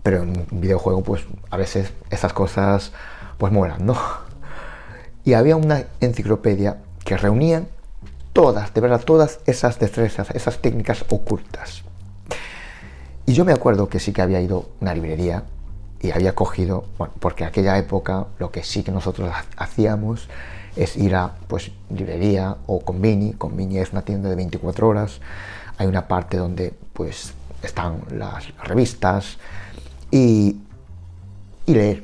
pero 0.03 0.23
en 0.23 0.47
un 0.51 0.61
videojuego 0.61 1.03
pues 1.03 1.23
a 1.51 1.57
veces 1.57 1.93
esas 2.11 2.33
cosas 2.33 2.93
pues 3.39 3.53
mueran, 3.53 3.85
¿no? 3.85 3.97
Y 5.25 5.33
había 5.33 5.57
una 5.57 5.83
enciclopedia 6.01 6.77
que 7.05 7.17
reunían 7.17 7.67
todas, 8.33 8.73
de 8.73 8.81
verdad, 8.81 9.03
todas 9.05 9.41
esas 9.47 9.81
destrezas, 9.81 10.31
esas 10.31 10.59
técnicas 10.59 11.05
ocultas. 11.09 11.83
Y 13.25 13.33
yo 13.33 13.45
me 13.45 13.53
acuerdo 13.53 13.89
que 13.89 13.99
sí 13.99 14.13
que 14.13 14.23
había 14.23 14.41
ido 14.41 14.59
a 14.59 14.83
una 14.83 14.95
librería 14.95 15.43
y 16.01 16.13
había 16.13 16.37
cogido, 16.37 16.85
bueno, 16.99 17.15
porque 17.19 17.45
aquella 17.45 17.77
época 17.77 18.27
lo 18.39 18.53
que 18.53 18.63
sí 18.63 18.85
que 18.85 18.93
nosotros 18.93 19.33
hacíamos 19.57 20.29
es 20.77 20.97
ir 20.97 21.15
a 21.17 21.35
pues 21.49 21.71
librería 21.91 22.57
o 22.67 22.81
convini, 22.81 23.33
convini 23.33 23.79
es 23.79 23.93
una 23.93 24.03
tienda 24.03 24.29
de 24.29 24.37
24 24.37 24.87
horas, 24.87 25.21
hay 25.79 25.87
una 25.87 26.07
parte 26.07 26.37
donde 26.37 26.75
pues 26.93 27.33
están 27.63 28.03
las 28.11 28.57
revistas, 28.59 29.39
y, 30.11 30.57
leer. 31.67 32.03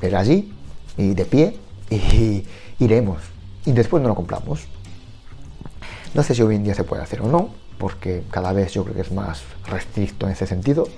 Leer 0.00 0.16
allí 0.16 0.52
y 0.96 1.14
de 1.14 1.24
pie 1.24 1.58
y, 1.90 2.46
iremos 2.78 3.22
Y 3.64 3.72
después 3.72 4.02
no 4.02 4.08
lo 4.08 4.14
compramos. 4.14 4.66
No 6.14 6.22
sé 6.22 6.34
si 6.34 6.42
hoy 6.42 6.56
en 6.56 6.64
día 6.64 6.74
se 6.74 6.84
puede 6.84 7.02
hacer 7.02 7.20
o 7.20 7.28
no, 7.28 7.50
porque 7.78 8.24
cada 8.30 8.52
vez 8.52 8.72
yo 8.72 8.84
creo 8.84 8.94
que 8.94 9.02
es 9.02 9.12
más 9.12 9.42
restricto 9.66 10.26
en 10.26 10.32
ese 10.32 10.46
sentido. 10.46 10.88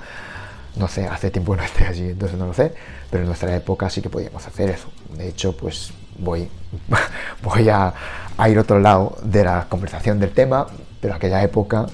No 0.76 0.88
sé, 0.88 1.06
hace 1.06 1.30
tiempo 1.30 1.56
no 1.56 1.62
esté 1.62 1.86
allí, 1.86 2.10
entonces 2.10 2.38
no 2.38 2.46
lo 2.46 2.54
sé, 2.54 2.72
pero 3.10 3.22
en 3.22 3.28
nuestra 3.28 3.54
época 3.54 3.90
sí 3.90 4.00
que 4.00 4.10
podíamos 4.10 4.46
hacer 4.46 4.70
eso. 4.70 4.88
De 5.16 5.28
hecho, 5.28 5.56
pues 5.56 5.92
voy, 6.18 6.48
voy 7.42 7.68
a, 7.68 7.92
a 8.36 8.48
ir 8.48 8.58
a 8.58 8.60
otro 8.60 8.78
lado 8.78 9.16
de 9.22 9.44
la 9.44 9.66
conversación 9.68 10.20
del 10.20 10.32
tema, 10.32 10.66
pero 11.00 11.14
aquella 11.14 11.42
época 11.42 11.86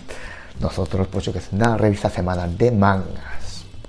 nosotros, 0.60 1.08
pues 1.08 1.24
yo 1.24 1.32
que 1.32 1.40
sé, 1.40 1.48
una 1.52 1.76
revista 1.76 2.10
semana 2.10 2.46
de 2.46 2.70
manga 2.70 3.34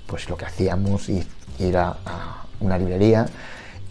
pues 0.06 0.28
lo 0.30 0.36
que 0.36 0.44
hacíamos 0.44 1.08
es 1.08 1.26
ir 1.58 1.76
a, 1.76 1.96
una 2.60 2.78
librería 2.78 3.26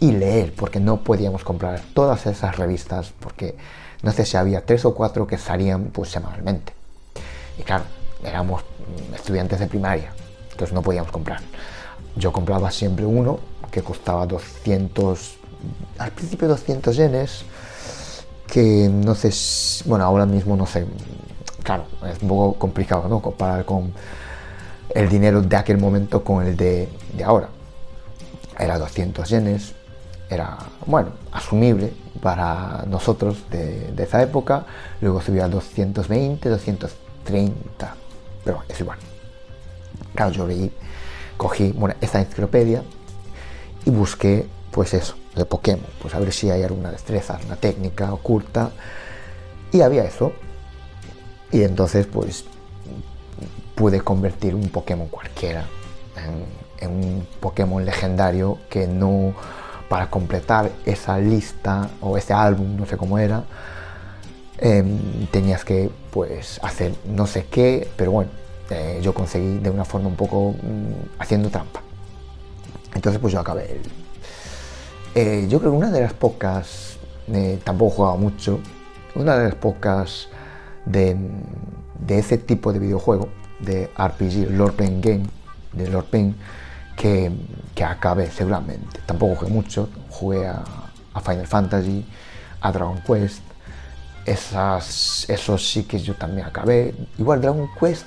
y 0.00 0.12
leer, 0.12 0.52
porque 0.54 0.80
no 0.80 0.98
podíamos 0.98 1.44
comprar 1.44 1.80
todas 1.94 2.26
esas 2.26 2.56
revistas, 2.56 3.12
porque 3.20 3.56
no 4.02 4.12
sé 4.12 4.26
si 4.26 4.36
había 4.36 4.66
tres 4.66 4.84
o 4.84 4.94
cuatro 4.94 5.26
que 5.26 5.38
salían 5.38 5.84
pues 5.86 6.10
semanalmente. 6.10 6.72
Y 7.58 7.62
claro, 7.62 7.84
éramos 8.24 8.64
estudiantes 9.14 9.60
de 9.60 9.66
primaria, 9.66 10.12
entonces 10.56 10.74
no 10.74 10.80
podíamos 10.80 11.12
comprar. 11.12 11.40
Yo 12.16 12.32
compraba 12.32 12.70
siempre 12.70 13.04
uno 13.04 13.38
que 13.70 13.82
costaba 13.82 14.26
200, 14.26 15.36
al 15.98 16.10
principio 16.12 16.48
200 16.48 16.96
yenes, 16.96 17.44
que 18.50 18.88
no 18.90 19.14
sé, 19.14 19.30
bueno, 19.86 20.06
ahora 20.06 20.24
mismo 20.24 20.56
no 20.56 20.64
sé, 20.64 20.86
claro, 21.62 21.84
es 22.10 22.22
un 22.22 22.28
poco 22.28 22.58
complicado, 22.58 23.06
¿no? 23.06 23.20
Comparar 23.20 23.66
con 23.66 23.92
el 24.94 25.10
dinero 25.10 25.42
de 25.42 25.56
aquel 25.56 25.76
momento 25.76 26.24
con 26.24 26.46
el 26.46 26.56
de, 26.56 26.88
ahora. 27.22 27.48
Era 28.58 28.78
200 28.78 29.28
yenes, 29.28 29.74
era, 30.30 30.56
bueno, 30.86 31.10
asumible 31.32 31.92
para 32.22 32.84
nosotros 32.88 33.44
de, 33.50 33.92
esa 33.98 34.22
época, 34.22 34.64
luego 35.02 35.20
subió 35.20 35.44
a 35.44 35.48
220, 35.48 36.48
230, 36.48 37.94
pero 38.42 38.62
es 38.66 38.80
igual. 38.80 38.98
Claro, 40.16 40.32
yo 40.32 40.46
leí, 40.46 40.72
cogí 41.36 41.72
bueno, 41.72 41.94
esta 42.00 42.18
enciclopedia 42.18 42.82
y 43.84 43.90
busqué, 43.90 44.46
pues 44.72 44.94
eso, 44.94 45.14
de 45.36 45.44
Pokémon, 45.44 45.86
pues 46.00 46.14
a 46.14 46.18
ver 46.18 46.32
si 46.32 46.50
hay 46.50 46.62
alguna 46.62 46.90
destreza, 46.90 47.38
una 47.46 47.56
técnica 47.56 48.12
oculta, 48.12 48.72
y 49.72 49.82
había 49.82 50.04
eso. 50.04 50.32
Y 51.52 51.62
entonces, 51.62 52.06
pues 52.06 52.44
pude 53.74 54.00
convertir 54.00 54.54
un 54.54 54.68
Pokémon 54.70 55.08
cualquiera 55.08 55.66
en, 56.80 56.90
un 56.90 57.26
Pokémon 57.40 57.84
legendario 57.84 58.58
que 58.70 58.86
no, 58.86 59.34
para 59.88 60.10
completar 60.10 60.70
esa 60.84 61.18
lista 61.18 61.90
o 62.00 62.16
ese 62.16 62.32
álbum, 62.32 62.76
no 62.76 62.86
sé 62.86 62.96
cómo 62.96 63.18
era, 63.18 63.44
em, 64.58 65.26
tenías 65.30 65.64
que 65.64 65.90
pues 66.10 66.58
hacer 66.62 66.94
no 67.04 67.26
sé 67.26 67.46
qué, 67.46 67.88
pero 67.96 68.12
bueno, 68.12 68.30
eh, 68.70 69.00
yo 69.02 69.14
conseguí 69.14 69.58
de 69.58 69.70
una 69.70 69.84
forma 69.84 70.08
un 70.08 70.16
poco 70.16 70.52
mm, 70.52 71.20
haciendo 71.20 71.50
trampa. 71.50 71.80
Entonces 72.94 73.20
pues 73.20 73.32
yo 73.32 73.40
acabé. 73.40 73.80
Eh, 75.14 75.46
yo 75.48 75.58
creo 75.60 75.72
que 75.72 75.78
una 75.78 75.90
de 75.90 76.00
las 76.00 76.12
pocas, 76.12 76.98
eh, 77.28 77.58
tampoco 77.64 77.92
he 77.92 77.96
jugado 77.96 78.16
mucho, 78.16 78.60
una 79.14 79.36
de 79.36 79.44
las 79.44 79.54
pocas 79.54 80.28
de, 80.84 81.16
de 82.00 82.18
ese 82.18 82.38
tipo 82.38 82.72
de 82.72 82.78
videojuego 82.78 83.28
de 83.60 83.90
RPG, 83.96 84.50
Lord 84.50 84.74
Pen 84.74 85.00
Game, 85.00 85.26
de 85.72 85.88
Lord 85.88 86.06
Pen, 86.06 86.36
que, 86.96 87.30
que 87.74 87.84
acabé 87.84 88.30
seguramente. 88.30 89.00
Tampoco 89.06 89.36
jugué 89.36 89.52
mucho, 89.52 89.88
jugué 90.10 90.46
a, 90.46 90.64
Final 91.24 91.46
Fantasy, 91.46 92.04
a 92.60 92.72
Dragon 92.72 93.00
Quest, 93.00 93.40
esas, 94.26 95.24
esos 95.30 95.66
sí 95.66 95.84
que 95.84 95.98
yo 95.98 96.14
también 96.14 96.46
acabé. 96.46 96.94
Igual 97.18 97.40
Dragon 97.40 97.68
Quest, 97.80 98.04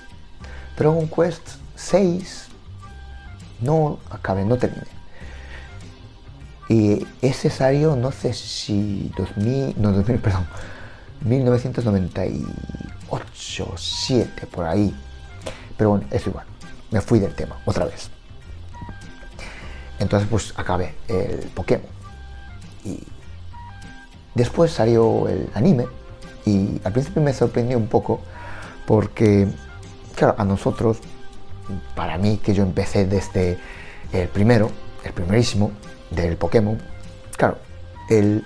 Dragon 0.79 1.07
Quest 1.07 1.47
6, 1.75 2.47
no 3.61 3.99
acabé, 4.09 4.43
no 4.45 4.57
terminé. 4.57 4.87
Y 6.69 7.05
ese 7.21 7.49
salió, 7.49 7.95
no 7.95 8.11
sé 8.11 8.33
si 8.33 9.11
2000, 9.17 9.75
no 9.77 9.91
2000, 9.91 10.19
perdón, 10.21 10.47
1998, 11.21 13.73
7, 13.75 14.47
por 14.47 14.65
ahí. 14.65 14.95
Pero 15.77 15.91
bueno, 15.91 16.05
es 16.11 16.25
igual. 16.25 16.45
Me 16.91 17.01
fui 17.01 17.19
del 17.19 17.35
tema, 17.35 17.59
otra 17.65 17.85
vez. 17.85 18.09
Entonces 19.99 20.27
pues 20.29 20.53
acabé 20.55 20.95
el 21.07 21.49
Pokémon. 21.53 21.85
Y 22.85 23.03
después 24.33 24.71
salió 24.71 25.27
el 25.27 25.49
anime 25.53 25.85
y 26.45 26.81
al 26.83 26.93
principio 26.93 27.21
me 27.21 27.33
sorprendió 27.33 27.77
un 27.77 27.87
poco 27.87 28.21
porque, 28.87 29.47
claro, 30.19 30.35
a 30.37 30.43
nosotros, 30.43 30.99
para 31.95 32.17
mí 32.17 32.37
que 32.43 32.53
yo 32.53 32.63
empecé 32.63 33.05
desde 33.05 33.57
el 34.11 34.27
primero, 34.27 34.69
el 35.05 35.13
primerísimo 35.13 35.71
del 36.11 36.35
Pokémon, 36.35 36.77
claro, 37.37 37.57
el 38.09 38.45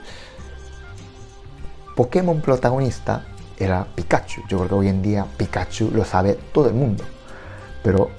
Pokémon 1.96 2.42
protagonista 2.42 3.26
era 3.58 3.88
Pikachu. 3.96 4.42
Yo 4.48 4.58
creo 4.58 4.70
que 4.70 4.76
hoy 4.76 4.88
en 4.88 5.02
día 5.02 5.26
Pikachu 5.38 5.90
lo 5.92 6.06
sabe 6.06 6.38
todo 6.54 6.68
el 6.68 6.76
mundo. 6.76 7.04
Pero 7.84 8.12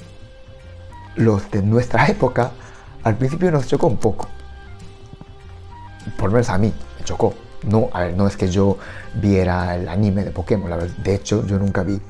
los 1.16 1.49
de 1.50 1.62
nuestra 1.62 2.06
época 2.08 2.50
al 3.04 3.16
principio 3.16 3.52
nos 3.52 3.68
chocó 3.68 3.87
un 3.87 3.99
poco. 3.99 4.28
Por 6.16 6.30
lo 6.30 6.34
menos 6.34 6.49
a 6.49 6.58
mí 6.58 6.73
me 6.99 7.04
chocó. 7.04 7.34
No, 7.62 7.88
a 7.92 8.00
ver, 8.00 8.16
no 8.16 8.26
es 8.26 8.37
que 8.37 8.49
yo 8.49 8.78
viera 9.14 9.76
el 9.76 9.88
anime 9.88 10.25
de 10.25 10.30
Pokémon, 10.30 10.68
la 10.68 10.76
verdad. 10.76 10.96
De 10.96 11.14
hecho, 11.14 11.46
yo 11.46 11.58
nunca 11.58 11.82
vi. 11.82 12.00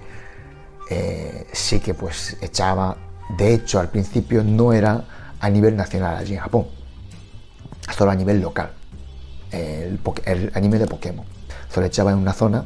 Eh, 0.91 1.47
sí 1.53 1.81
que 1.81 1.95
pues 1.95 2.37
echaba. 2.41 2.97
De 3.37 3.55
hecho, 3.55 3.81
al 3.81 3.91
principio 3.91 4.45
no 4.45 4.73
era 4.73 5.05
a 5.41 5.51
nivel 5.51 5.77
nacional 5.77 6.17
allí 6.17 6.35
en 6.35 6.41
Japón, 6.41 6.67
solo 7.97 8.11
a 8.11 8.15
nivel 8.15 8.41
local. 8.41 8.71
El, 9.51 10.01
anime 10.55 10.79
de 10.79 10.87
Pokémon. 10.87 11.25
Solo 11.73 11.87
echaba 11.87 12.13
en 12.13 12.19
una 12.19 12.33
zona 12.33 12.65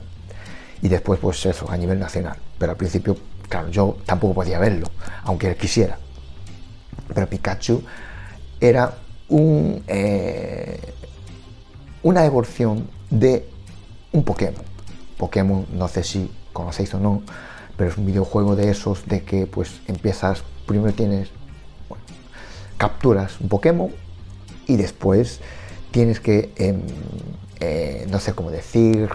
y 0.81 0.89
después 0.89 1.21
pues 1.21 1.45
eso, 1.47 1.71
a 1.71 1.77
nivel 1.77 1.99
nacional. 1.99 2.37
Pero 2.59 2.73
al 2.73 2.79
principio, 2.79 3.17
claro, 3.49 3.69
yo 3.69 3.99
tampoco 4.07 4.35
podía 4.35 4.59
verlo, 4.59 4.87
aunque 5.25 5.55
quisiera. 5.57 5.99
Pero 7.15 7.29
Pikachu 7.29 7.83
era 8.61 8.95
un, 9.29 9.83
eh, 9.87 10.95
una 12.03 12.25
evolución 12.25 12.89
de 13.11 13.49
un 14.13 14.25
Pokémon. 14.25 14.63
Pokémon, 15.17 15.67
no 15.73 15.89
sé 15.89 16.03
si 16.03 16.31
conocéis 16.53 16.95
o 16.95 17.01
no, 17.01 17.23
pero 17.79 17.91
es 17.91 17.97
un 17.97 18.07
videojuego 18.07 18.57
de 18.57 18.71
esos 18.71 19.07
de 19.07 19.23
que 19.23 19.47
pues 19.47 19.81
empiezas, 19.87 20.43
primero 20.67 20.93
tienes, 20.93 21.31
capturas 22.77 23.41
un 23.41 23.49
Pokémon 23.49 23.91
y 24.67 24.77
después 24.77 25.41
tienes 25.93 26.19
que, 26.19 26.53
em, 26.57 26.83
eh, 27.61 28.05
no 28.11 28.19
sé 28.19 28.35
cómo 28.35 28.51
decir, 28.51 29.09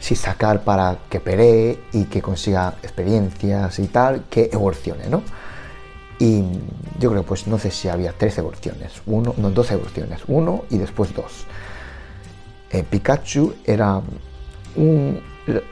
si 0.00 0.16
sacar 0.16 0.64
para 0.64 0.98
que 1.10 1.20
pelee 1.20 1.78
y 1.92 2.04
que 2.06 2.22
consiga 2.22 2.74
experiencias 2.82 3.78
y 3.78 3.86
tal, 3.86 4.24
que 4.30 4.48
evolucione, 4.50 5.08
¿no? 5.08 5.22
Y 6.18 6.42
yo 6.98 7.10
creo, 7.10 7.22
pues 7.22 7.46
no 7.46 7.58
sé 7.58 7.70
si 7.70 7.88
había 7.88 8.12
tres 8.12 8.38
evoluciones, 8.38 9.02
uno, 9.04 9.34
no, 9.36 9.50
dos 9.50 9.70
evoluciones, 9.70 10.22
uno 10.26 10.64
y 10.70 10.78
después 10.78 11.14
dos. 11.14 11.44
Eh, 12.70 12.82
Pikachu 12.82 13.54
era 13.66 14.00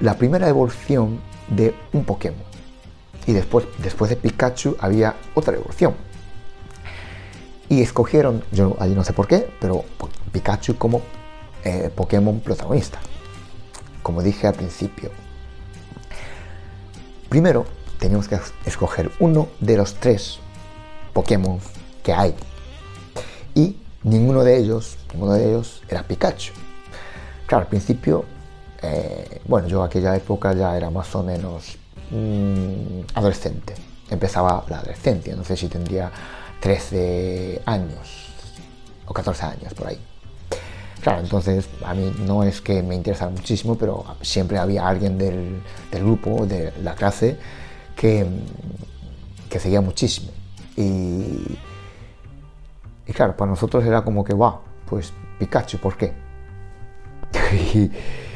la 0.00 0.14
primera 0.18 0.46
evolución 0.48 1.29
de 1.50 1.74
un 1.92 2.04
Pokémon. 2.04 2.42
Y 3.26 3.32
después, 3.32 3.66
después 3.78 4.08
de 4.08 4.16
Pikachu 4.16 4.76
había 4.80 5.16
otra 5.34 5.54
evolución. 5.54 5.94
Y 7.68 7.82
escogieron, 7.82 8.42
yo 8.50 8.76
ahí 8.80 8.94
no 8.94 9.04
sé 9.04 9.12
por 9.12 9.28
qué, 9.28 9.48
pero 9.60 9.84
Pikachu 10.32 10.76
como 10.76 11.02
eh, 11.64 11.90
Pokémon 11.94 12.40
protagonista. 12.40 12.98
Como 14.02 14.22
dije 14.22 14.46
al 14.46 14.54
principio. 14.54 15.10
Primero, 17.28 17.66
teníamos 17.98 18.26
que 18.26 18.40
escoger 18.64 19.12
uno 19.20 19.48
de 19.60 19.76
los 19.76 19.94
tres 19.94 20.40
Pokémon 21.12 21.60
que 22.02 22.12
hay. 22.12 22.34
Y 23.54 23.76
ninguno 24.02 24.42
de 24.42 24.56
ellos, 24.56 24.96
ninguno 25.12 25.34
de 25.34 25.48
ellos 25.48 25.82
era 25.88 26.02
Pikachu. 26.02 26.52
Claro, 27.46 27.64
al 27.64 27.68
principio, 27.68 28.24
eh, 28.82 29.40
bueno, 29.46 29.68
yo 29.68 29.82
aquella 29.82 30.16
época 30.16 30.52
ya 30.54 30.76
era 30.76 30.90
más 30.90 31.14
o 31.14 31.22
menos 31.22 31.76
mm, 32.10 33.00
adolescente. 33.14 33.74
Empezaba 34.08 34.64
la 34.68 34.78
adolescencia, 34.78 35.36
no 35.36 35.44
sé 35.44 35.56
si 35.56 35.68
tendría 35.68 36.10
13 36.60 37.62
años 37.66 38.32
o 39.06 39.12
14 39.12 39.44
años 39.46 39.74
por 39.74 39.88
ahí. 39.88 39.98
Claro, 41.02 41.20
entonces 41.20 41.68
a 41.84 41.94
mí 41.94 42.12
no 42.26 42.42
es 42.42 42.60
que 42.60 42.82
me 42.82 42.94
interesara 42.94 43.30
muchísimo, 43.30 43.76
pero 43.76 44.04
siempre 44.20 44.58
había 44.58 44.86
alguien 44.86 45.16
del, 45.16 45.62
grupo, 45.92 46.46
de 46.46 46.72
la 46.82 46.94
clase, 46.94 47.38
que, 47.96 48.26
que 49.48 49.58
seguía 49.58 49.80
muchísimo. 49.80 50.30
Y, 50.76 51.58
y, 53.06 53.12
claro, 53.14 53.36
para 53.36 53.50
nosotros 53.50 53.84
era 53.84 54.02
como 54.02 54.24
que, 54.24 54.34
va, 54.34 54.60
pues 54.86 55.12
Pikachu, 55.38 55.78
¿por 55.78 55.96
qué? 55.96 56.12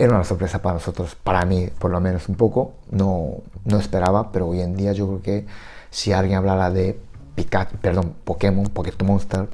era 0.00 0.14
una 0.14 0.24
sorpresa 0.24 0.62
para 0.62 0.74
nosotros, 0.74 1.14
para 1.14 1.44
mí 1.44 1.68
por 1.78 1.90
lo 1.90 2.00
menos 2.00 2.26
un 2.30 2.34
poco, 2.34 2.72
no, 2.90 3.42
no 3.66 3.78
esperaba, 3.78 4.32
pero 4.32 4.48
hoy 4.48 4.62
en 4.62 4.74
día 4.74 4.92
yo 4.92 5.06
creo 5.06 5.20
que 5.20 5.46
si 5.90 6.10
alguien 6.10 6.38
hablara 6.38 6.70
de 6.70 6.98
Pikachu, 7.34 7.76
perdón, 7.76 8.14
Pokémon, 8.24 8.64
Pokémon 8.64 9.06
Monster, 9.06 9.50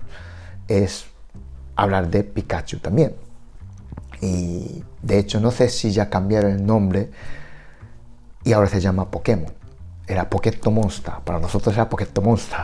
es 0.69 1.07
hablar 1.75 2.09
de 2.11 2.23
Pikachu 2.23 2.79
también. 2.79 3.17
Y 4.21 4.85
de 5.03 5.19
hecho 5.19 5.41
no 5.41 5.51
sé 5.51 5.69
si 5.69 5.91
ya 5.91 6.09
cambiaron 6.09 6.53
el 6.53 6.65
nombre 6.65 7.11
y 8.45 8.53
ahora 8.53 8.69
se 8.69 8.81
llama 8.81 9.11
Pokémon. 9.11 9.53
Era 10.07 10.31
Pokémon 10.31 10.75
Monster, 10.75 11.15
para 11.25 11.41
nosotros 11.41 11.75
era 11.75 11.89
Pokémon 11.89 12.25
Monster. 12.25 12.61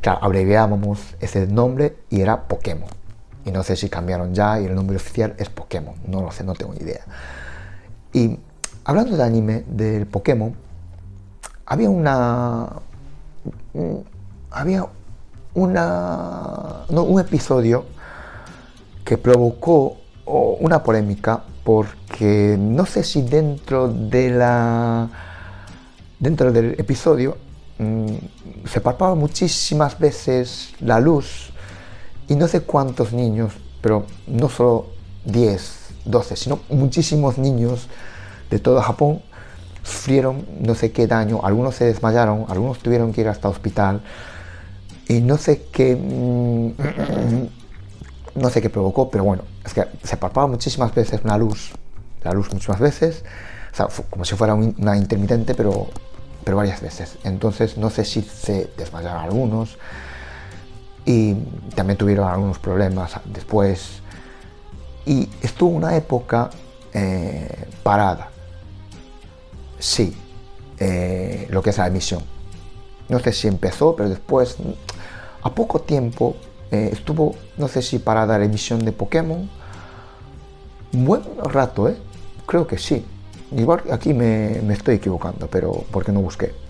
Claro, 0.00 0.20
abreviábamos 0.22 1.14
ese 1.20 1.46
nombre 1.46 1.98
y 2.08 2.22
era 2.22 2.48
Pokémon. 2.48 2.88
Y 3.46 3.52
no 3.52 3.62
sé 3.62 3.76
si 3.76 3.88
cambiaron 3.88 4.34
ya 4.34 4.60
y 4.60 4.66
el 4.66 4.74
nombre 4.74 4.96
oficial 4.96 5.34
es 5.38 5.48
Pokémon. 5.48 5.94
No 6.08 6.20
lo 6.20 6.32
sé, 6.32 6.42
no 6.42 6.52
tengo 6.54 6.74
ni 6.74 6.80
idea. 6.80 7.04
Y 8.12 8.38
hablando 8.84 9.16
de 9.16 9.22
anime, 9.22 9.64
del 9.68 10.06
Pokémon, 10.06 10.52
había 11.64 11.88
una. 11.88 12.68
Había 14.50 14.86
una. 15.54 16.84
No, 16.90 17.04
un 17.04 17.20
episodio 17.20 17.86
que 19.04 19.16
provocó 19.16 19.96
una 20.26 20.82
polémica 20.82 21.44
porque 21.62 22.56
no 22.58 22.84
sé 22.84 23.04
si 23.04 23.22
dentro 23.22 23.86
de 23.86 24.30
la 24.30 25.08
dentro 26.18 26.50
del 26.50 26.74
episodio 26.78 27.36
mmm, 27.78 28.16
se 28.64 28.80
palpaba 28.80 29.14
muchísimas 29.14 29.96
veces 29.98 30.72
la 30.80 30.98
luz 30.98 31.52
y 32.28 32.34
no 32.34 32.48
sé 32.48 32.62
cuántos 32.62 33.12
niños, 33.12 33.52
pero 33.80 34.06
no 34.26 34.48
solo 34.48 34.86
10, 35.24 35.86
12, 36.04 36.36
sino 36.36 36.60
muchísimos 36.68 37.38
niños 37.38 37.88
de 38.50 38.58
todo 38.58 38.80
Japón 38.80 39.22
sufrieron 39.82 40.44
no 40.60 40.74
sé 40.74 40.90
qué 40.90 41.06
daño, 41.06 41.40
algunos 41.42 41.76
se 41.76 41.84
desmayaron, 41.84 42.46
algunos 42.48 42.78
tuvieron 42.78 43.12
que 43.12 43.20
ir 43.20 43.28
hasta 43.28 43.48
hospital. 43.48 44.02
Y 45.08 45.20
no 45.20 45.36
sé 45.36 45.66
qué 45.70 45.94
mmm, 45.94 46.72
no 48.34 48.50
sé 48.50 48.60
qué 48.60 48.70
provocó, 48.70 49.10
pero 49.10 49.24
bueno, 49.24 49.44
es 49.64 49.72
que 49.72 49.84
se 50.02 50.16
palpaba 50.16 50.46
muchísimas 50.46 50.94
veces 50.94 51.20
una 51.24 51.38
luz, 51.38 51.72
la 52.22 52.32
luz 52.32 52.52
muchísimas 52.52 52.80
veces, 52.80 53.24
o 53.72 53.76
sea, 53.76 53.88
como 54.10 54.24
si 54.24 54.34
fuera 54.34 54.54
una 54.54 54.96
intermitente, 54.96 55.54
pero, 55.54 55.88
pero 56.44 56.56
varias 56.56 56.80
veces. 56.80 57.18
Entonces 57.24 57.78
no 57.78 57.90
sé 57.90 58.04
si 58.04 58.22
se 58.22 58.70
desmayaron 58.76 59.22
algunos 59.22 59.78
y 61.06 61.34
también 61.76 61.96
tuvieron 61.96 62.28
algunos 62.28 62.58
problemas 62.58 63.18
después. 63.24 64.02
Y 65.06 65.28
estuvo 65.40 65.70
una 65.70 65.96
época 65.96 66.50
eh, 66.92 67.68
parada. 67.84 68.28
Sí, 69.78 70.14
eh, 70.78 71.46
lo 71.48 71.62
que 71.62 71.70
es 71.70 71.78
la 71.78 71.86
emisión. 71.86 72.22
No 73.08 73.20
sé 73.20 73.32
si 73.32 73.46
empezó, 73.46 73.94
pero 73.94 74.08
después, 74.08 74.56
a 75.42 75.54
poco 75.54 75.80
tiempo, 75.80 76.36
eh, 76.72 76.90
estuvo, 76.92 77.36
no 77.56 77.68
sé 77.68 77.82
si 77.82 78.00
para 78.00 78.26
dar 78.26 78.42
emisión 78.42 78.84
de 78.84 78.90
Pokémon. 78.90 79.48
Buen 80.90 81.22
rato, 81.44 81.88
¿eh? 81.88 81.96
Creo 82.46 82.66
que 82.66 82.78
sí. 82.78 83.04
Igual 83.56 83.84
aquí 83.92 84.12
me, 84.12 84.60
me 84.64 84.74
estoy 84.74 84.96
equivocando, 84.96 85.46
pero 85.46 85.84
porque 85.92 86.10
no 86.10 86.20
busqué. 86.20 86.65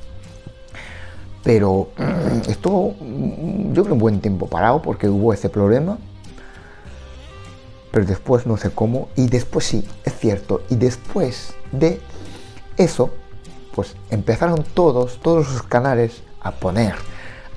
Pero 1.47 1.91
estuvo, 2.49 2.97
yo 3.73 3.85
creo, 3.85 3.95
un 3.95 4.01
buen 4.01 4.21
tiempo 4.21 4.49
parado 4.49 4.83
porque 4.83 5.09
hubo 5.09 5.33
ese 5.33 5.49
problema. 5.49 5.97
Pero 7.93 8.05
después 8.05 8.47
no 8.47 8.57
sé 8.57 8.71
cómo. 8.71 9.09
Y 9.15 9.29
después 9.29 9.65
sí, 9.65 9.87
es 10.05 10.19
cierto. 10.19 10.63
Y 10.69 10.75
después 10.75 11.55
de 11.71 12.01
eso, 12.77 13.11
pues 13.75 13.95
empezaron 14.11 14.65
todos, 14.75 15.21
todos 15.23 15.51
los 15.53 15.63
canales 15.63 16.23
a 16.43 16.51
poner. 16.51 16.97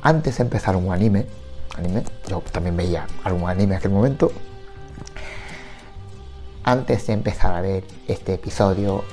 Antes 0.04 0.40
empezaron 0.40 0.86
un 0.86 0.94
anime 0.94 1.26
anime, 1.80 2.04
yo 2.28 2.42
también 2.52 2.78
veía 2.78 3.08
algún 3.24 3.50
anime 3.50 3.74
en 3.74 3.80
aquel 3.80 3.92
momento. 3.92 4.32
Antes 6.64 7.08
de 7.08 7.14
empezar 7.14 7.56
a 7.56 7.62
ver 7.62 7.84
este 8.08 8.36
episodio, 8.36 9.04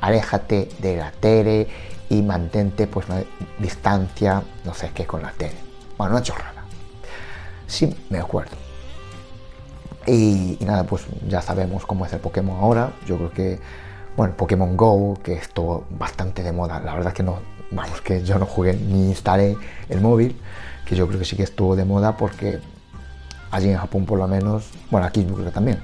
aléjate 0.00 0.68
de 0.80 0.96
la 0.96 1.10
tele 1.12 1.66
y 2.10 2.22
mantente 2.22 2.86
pues 2.88 3.08
una 3.08 3.22
distancia, 3.58 4.42
no 4.64 4.74
sé 4.74 4.90
qué 4.92 5.06
con 5.06 5.22
la 5.22 5.30
tele. 5.30 5.54
Bueno, 5.96 6.14
una 6.14 6.22
chorrada. 6.22 6.64
Sí, 7.66 7.96
me 8.10 8.18
acuerdo. 8.18 8.56
Y, 10.06 10.58
nada, 10.60 10.84
pues 10.84 11.04
ya 11.28 11.40
sabemos 11.40 11.86
cómo 11.86 12.04
es 12.04 12.12
el 12.12 12.18
Pokémon 12.18 12.58
ahora. 12.58 12.92
Yo 13.06 13.16
creo 13.16 13.30
que, 13.30 13.60
bueno, 14.16 14.34
Pokémon 14.36 14.76
Go, 14.76 15.18
que 15.22 15.34
estuvo 15.34 15.84
bastante 15.90 16.42
de 16.42 16.50
moda. 16.50 16.80
La 16.80 16.94
verdad 16.94 17.08
es 17.08 17.14
que 17.14 17.22
no, 17.22 17.38
vamos, 17.70 18.00
que 18.00 18.24
yo 18.24 18.38
no 18.40 18.46
jugué 18.46 18.74
ni 18.74 19.10
instalé 19.10 19.56
el 19.88 20.00
móvil, 20.00 20.36
que 20.84 20.96
yo 20.96 21.06
creo 21.06 21.20
que 21.20 21.24
sí 21.24 21.36
que 21.36 21.44
estuvo 21.44 21.76
de 21.76 21.84
moda 21.84 22.16
porque 22.16 22.58
allí 23.52 23.70
en 23.70 23.78
Japón 23.78 24.04
por 24.04 24.18
lo 24.18 24.26
menos, 24.26 24.70
bueno, 24.90 25.06
aquí 25.06 25.24
yo 25.24 25.34
creo 25.34 25.46
que 25.46 25.52
también, 25.52 25.80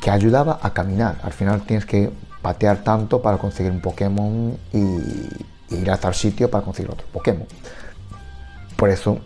que 0.00 0.10
ayudaba 0.10 0.60
a 0.62 0.72
caminar. 0.72 1.18
Al 1.24 1.32
final 1.32 1.62
tienes 1.62 1.84
que 1.84 2.12
patear 2.46 2.84
tanto 2.84 3.20
para 3.20 3.38
conseguir 3.38 3.72
un 3.72 3.80
Pokémon 3.80 4.56
y, 4.72 5.74
ir 5.74 5.90
a 5.90 5.96
tal 5.96 6.14
sitio 6.14 6.48
para 6.48 6.64
conseguir 6.64 6.92
otro 6.92 7.04
Pokémon. 7.12 7.44
Por 8.76 8.88
eso 8.88 9.18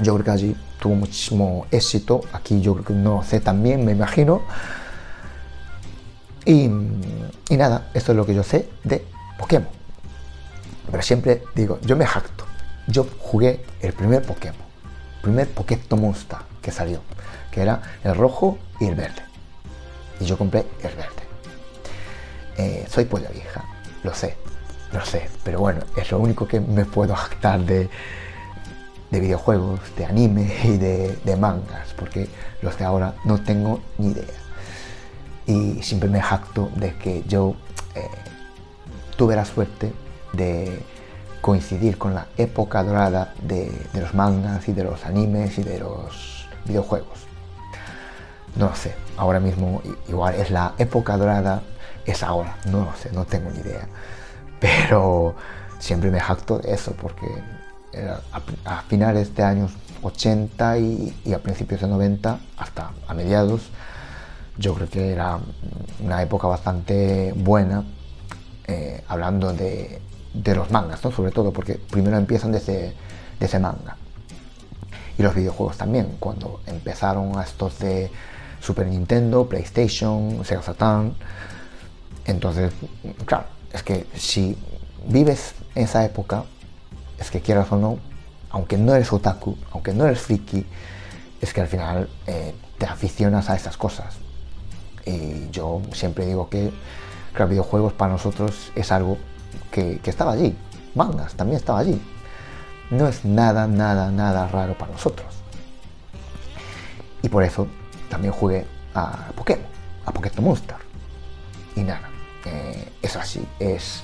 yo 0.00 0.14
creo 0.14 0.24
que 0.24 0.30
allí 0.30 0.56
tuvo 0.80 0.94
muchísimo 0.94 1.66
éxito. 1.72 2.20
Aquí 2.32 2.60
yo 2.60 2.74
creo 2.74 2.84
que 2.84 2.92
no 2.92 3.24
sé 3.24 3.40
también, 3.40 3.84
me 3.84 3.90
imagino. 3.90 4.42
Y, 6.44 6.68
nada, 7.56 7.88
esto 7.92 8.12
es 8.12 8.16
lo 8.16 8.24
que 8.24 8.36
yo 8.36 8.44
sé 8.44 8.68
de 8.84 9.04
Pokémon. 9.36 9.68
Pero 10.92 11.02
siempre 11.02 11.42
digo, 11.56 11.80
yo 11.82 11.96
me 11.96 12.06
jacto. 12.06 12.44
Yo 12.86 13.04
jugué 13.18 13.64
el 13.80 13.92
primer 13.94 14.22
Pokémon, 14.22 14.62
primer 15.22 15.48
Pokémon 15.48 16.00
Monster 16.00 16.38
que 16.62 16.70
salió, 16.70 17.00
que 17.50 17.62
era 17.62 17.82
el 18.04 18.14
rojo 18.14 18.58
y 18.78 18.86
el 18.86 18.94
verde. 18.94 19.22
Y 20.20 20.24
yo 20.24 20.38
compré 20.38 20.64
el 20.84 20.94
verde. 20.94 21.27
Eh, 22.58 22.84
soy 22.90 23.04
polla 23.04 23.28
vieja, 23.30 23.64
lo 24.02 24.12
sé, 24.12 24.36
lo 24.92 25.04
sé, 25.04 25.30
pero 25.44 25.60
bueno, 25.60 25.80
es 25.96 26.10
lo 26.10 26.18
único 26.18 26.48
que 26.48 26.58
me 26.58 26.84
puedo 26.84 27.14
jactar 27.14 27.60
de, 27.60 27.88
de 29.12 29.20
videojuegos, 29.20 29.78
de 29.96 30.04
anime 30.04 30.52
y 30.64 30.76
de, 30.76 31.36
mangas, 31.38 31.94
porque 31.96 32.28
los 32.60 32.76
de 32.76 32.84
ahora 32.84 33.14
no 33.24 33.40
tengo 33.44 33.80
ni 33.98 34.08
idea. 34.08 34.24
Y 35.46 35.82
siempre 35.84 36.10
me 36.10 36.20
jacto 36.20 36.68
de 36.74 36.96
que 36.96 37.22
yo 37.28 37.54
eh, 37.94 38.08
tuve 39.16 39.36
la 39.36 39.44
suerte 39.44 39.92
de 40.32 40.82
coincidir 41.40 41.96
con 41.96 42.12
la 42.12 42.26
época 42.36 42.82
dorada 42.82 43.34
de, 43.40 43.70
de, 43.92 44.00
los 44.00 44.14
mangas 44.14 44.68
y 44.68 44.72
de 44.72 44.82
los 44.82 45.06
animes 45.06 45.58
y 45.58 45.62
de 45.62 45.78
los 45.78 46.48
videojuegos. 46.64 47.20
No 48.56 48.66
lo 48.70 48.74
sé, 48.74 48.96
ahora 49.16 49.38
mismo 49.38 49.80
igual 50.08 50.34
es 50.34 50.50
la 50.50 50.74
época 50.78 51.16
dorada, 51.16 51.62
es 52.10 52.22
ahora, 52.22 52.56
no 52.66 52.84
lo 52.84 52.96
sé, 52.96 53.10
no 53.12 53.24
tengo 53.24 53.50
ni 53.50 53.60
idea. 53.60 53.88
Pero 54.60 55.34
siempre 55.78 56.10
me 56.10 56.20
jacto 56.20 56.58
de 56.58 56.72
eso 56.72 56.92
porque 57.00 57.26
a, 58.64 58.82
finales 58.82 59.34
de 59.34 59.42
años 59.42 59.72
80 60.02 60.78
y, 60.78 61.32
a 61.34 61.38
principios 61.38 61.80
de 61.80 61.88
90, 61.88 62.38
hasta 62.56 62.92
a 63.06 63.14
mediados, 63.14 63.70
yo 64.56 64.74
creo 64.74 64.88
que 64.88 65.12
era 65.12 65.38
una 66.02 66.22
época 66.22 66.46
bastante 66.46 67.32
buena, 67.36 67.84
eh, 68.66 69.02
hablando 69.08 69.52
de, 69.52 70.00
de, 70.34 70.54
los 70.54 70.70
mangas, 70.70 71.00
sobre 71.00 71.30
todo, 71.30 71.52
porque 71.52 71.74
primero 71.74 72.16
empiezan 72.16 72.52
desde, 72.52 72.92
desde 73.38 73.58
manga. 73.58 73.96
Y 75.16 75.22
los 75.22 75.34
videojuegos 75.34 75.76
también, 75.76 76.16
cuando 76.20 76.60
empezaron 76.66 77.36
a 77.38 77.42
estos 77.42 77.78
de 77.78 78.10
Super 78.60 78.86
Nintendo, 78.86 79.48
PlayStation, 79.48 80.44
Sega 80.44 80.62
Saturn. 80.62 81.14
Entonces, 82.28 82.72
claro, 83.24 83.46
es 83.72 83.82
que 83.82 84.06
si 84.14 84.56
vives 85.06 85.54
esa 85.74 86.04
época, 86.04 86.44
es 87.18 87.30
que 87.30 87.40
quieras 87.40 87.72
o 87.72 87.76
no, 87.76 87.98
aunque 88.50 88.76
no 88.76 88.94
eres 88.94 89.12
otaku, 89.12 89.56
aunque 89.72 89.94
no 89.94 90.04
eres 90.04 90.20
friki, 90.20 90.64
es 91.40 91.54
que 91.54 91.62
al 91.62 91.68
final 91.68 92.08
eh, 92.26 92.54
te 92.76 92.84
aficionas 92.84 93.48
a 93.48 93.56
esas 93.56 93.78
cosas. 93.78 94.16
Y 95.06 95.48
yo 95.50 95.80
siempre 95.92 96.26
digo 96.26 96.50
que 96.50 96.70
los 97.34 97.48
videojuegos 97.48 97.94
para 97.94 98.12
nosotros 98.12 98.72
es 98.74 98.92
algo 98.92 99.16
que, 99.70 99.98
que, 100.00 100.10
estaba 100.10 100.32
allí. 100.32 100.54
Mangas 100.94 101.32
también 101.32 101.56
estaba 101.56 101.78
allí. 101.78 101.98
No 102.90 103.08
es 103.08 103.24
nada, 103.24 103.66
nada, 103.66 104.10
nada 104.10 104.48
raro 104.48 104.76
para 104.76 104.92
nosotros. 104.92 105.28
Y 107.22 107.30
por 107.30 107.42
eso 107.42 107.66
también 108.10 108.34
jugué 108.34 108.66
a 108.94 109.30
Pokémon, 109.34 109.64
a 110.04 110.12
Pokémon 110.12 110.44
Monster. 110.44 110.76
Y 111.74 111.80
nada, 111.80 112.07
eh, 112.48 112.88
es 113.02 113.16
así. 113.16 113.46
Es, 113.58 114.02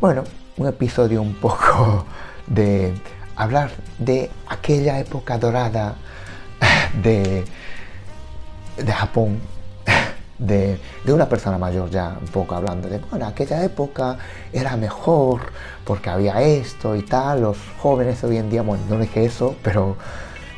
bueno, 0.00 0.24
un 0.56 0.66
episodio 0.66 1.22
un 1.22 1.34
poco 1.34 2.04
de 2.46 2.94
hablar 3.36 3.70
de 3.98 4.30
aquella 4.48 4.98
época 4.98 5.38
dorada 5.38 5.94
de, 7.02 7.44
de 8.76 8.92
Japón, 8.92 9.40
de, 10.38 10.78
de, 11.04 11.12
una 11.12 11.28
persona 11.28 11.58
mayor 11.58 11.90
ya 11.90 12.16
un 12.20 12.28
poco 12.28 12.54
hablando 12.54 12.88
de, 12.88 12.98
bueno, 12.98 13.26
aquella 13.26 13.62
época 13.64 14.18
era 14.52 14.76
mejor 14.76 15.40
porque 15.84 16.10
había 16.10 16.40
esto 16.42 16.96
y 16.96 17.02
tal, 17.02 17.42
los 17.42 17.58
jóvenes 17.78 18.20
de 18.22 18.28
hoy 18.28 18.36
en 18.36 18.50
día, 18.50 18.62
bueno, 18.62 18.84
no 18.88 18.98
dije 18.98 19.24
eso, 19.24 19.56
pero, 19.62 19.96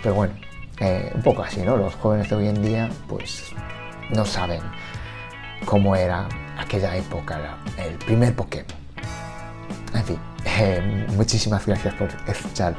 pero 0.03 0.15
bueno, 0.15 0.35
eh, 0.81 1.13
un 1.15 1.23
poco 1.23 1.43
así, 1.43 1.63
¿no? 1.63 1.77
Los 1.77 1.95
jóvenes 1.95 2.29
de 2.29 2.37
hoy 2.37 2.49
en 2.49 2.63
día 2.63 2.91
pues 3.09 3.53
no 4.11 4.25
saben 4.25 4.61
cómo 5.65 5.95
era 5.95 6.27
aquella 6.63 6.97
época, 6.97 7.59
el 7.77 7.95
primer 7.97 8.35
Pokémon. 8.35 8.67
En 9.95 10.05
fin, 10.05 10.19
eh, 10.45 11.07
muchísimas 11.17 11.67
gracias 11.67 11.95
por 11.95 12.09
escuchar, 12.27 12.75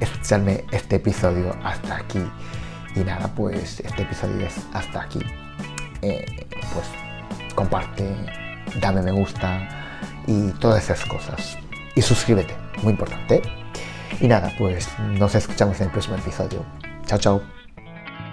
escucharme 0.00 0.64
este 0.70 0.96
episodio 0.96 1.56
hasta 1.64 1.96
aquí. 1.96 2.20
Y 2.94 3.00
nada, 3.00 3.28
pues 3.34 3.80
este 3.80 4.02
episodio 4.02 4.46
es 4.46 4.56
hasta 4.72 5.02
aquí. 5.02 5.20
Eh, 6.02 6.24
pues 6.74 6.86
comparte, 7.54 8.14
dame 8.80 9.02
me 9.02 9.12
gusta 9.12 9.68
y 10.26 10.50
todas 10.52 10.84
esas 10.84 11.04
cosas. 11.06 11.56
Y 11.94 12.02
suscríbete, 12.02 12.54
muy 12.82 12.92
importante. 12.92 13.42
Y 14.20 14.28
nada, 14.28 14.52
pues 14.58 14.88
nos 15.18 15.34
escuchamos 15.34 15.80
en 15.80 15.86
el 15.86 15.92
próximo 15.92 16.16
episodio. 16.16 16.64
Chao, 17.06 17.18
chao. 17.18 17.42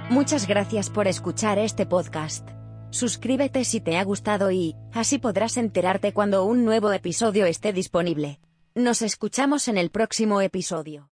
Muchas 0.10 0.48
gracias 0.48 0.90
por 0.90 1.08
escuchar 1.08 1.60
este 1.60 1.86
podcast. 1.86 2.57
Suscríbete 2.90 3.66
si 3.66 3.82
te 3.82 3.98
ha 3.98 4.04
gustado 4.04 4.52
y, 4.52 4.76
así 4.94 5.18
podrás 5.18 5.58
enterarte 5.58 6.14
cuando 6.14 6.46
un 6.46 6.66
nuevo 6.66 6.92
episodio 6.92 7.46
esté 7.46 7.74
disponible. 7.74 8.40
Nos 8.76 9.02
escuchamos 9.02 9.68
en 9.68 9.78
el 9.78 9.90
próximo 9.90 10.42
episodio. 10.42 11.10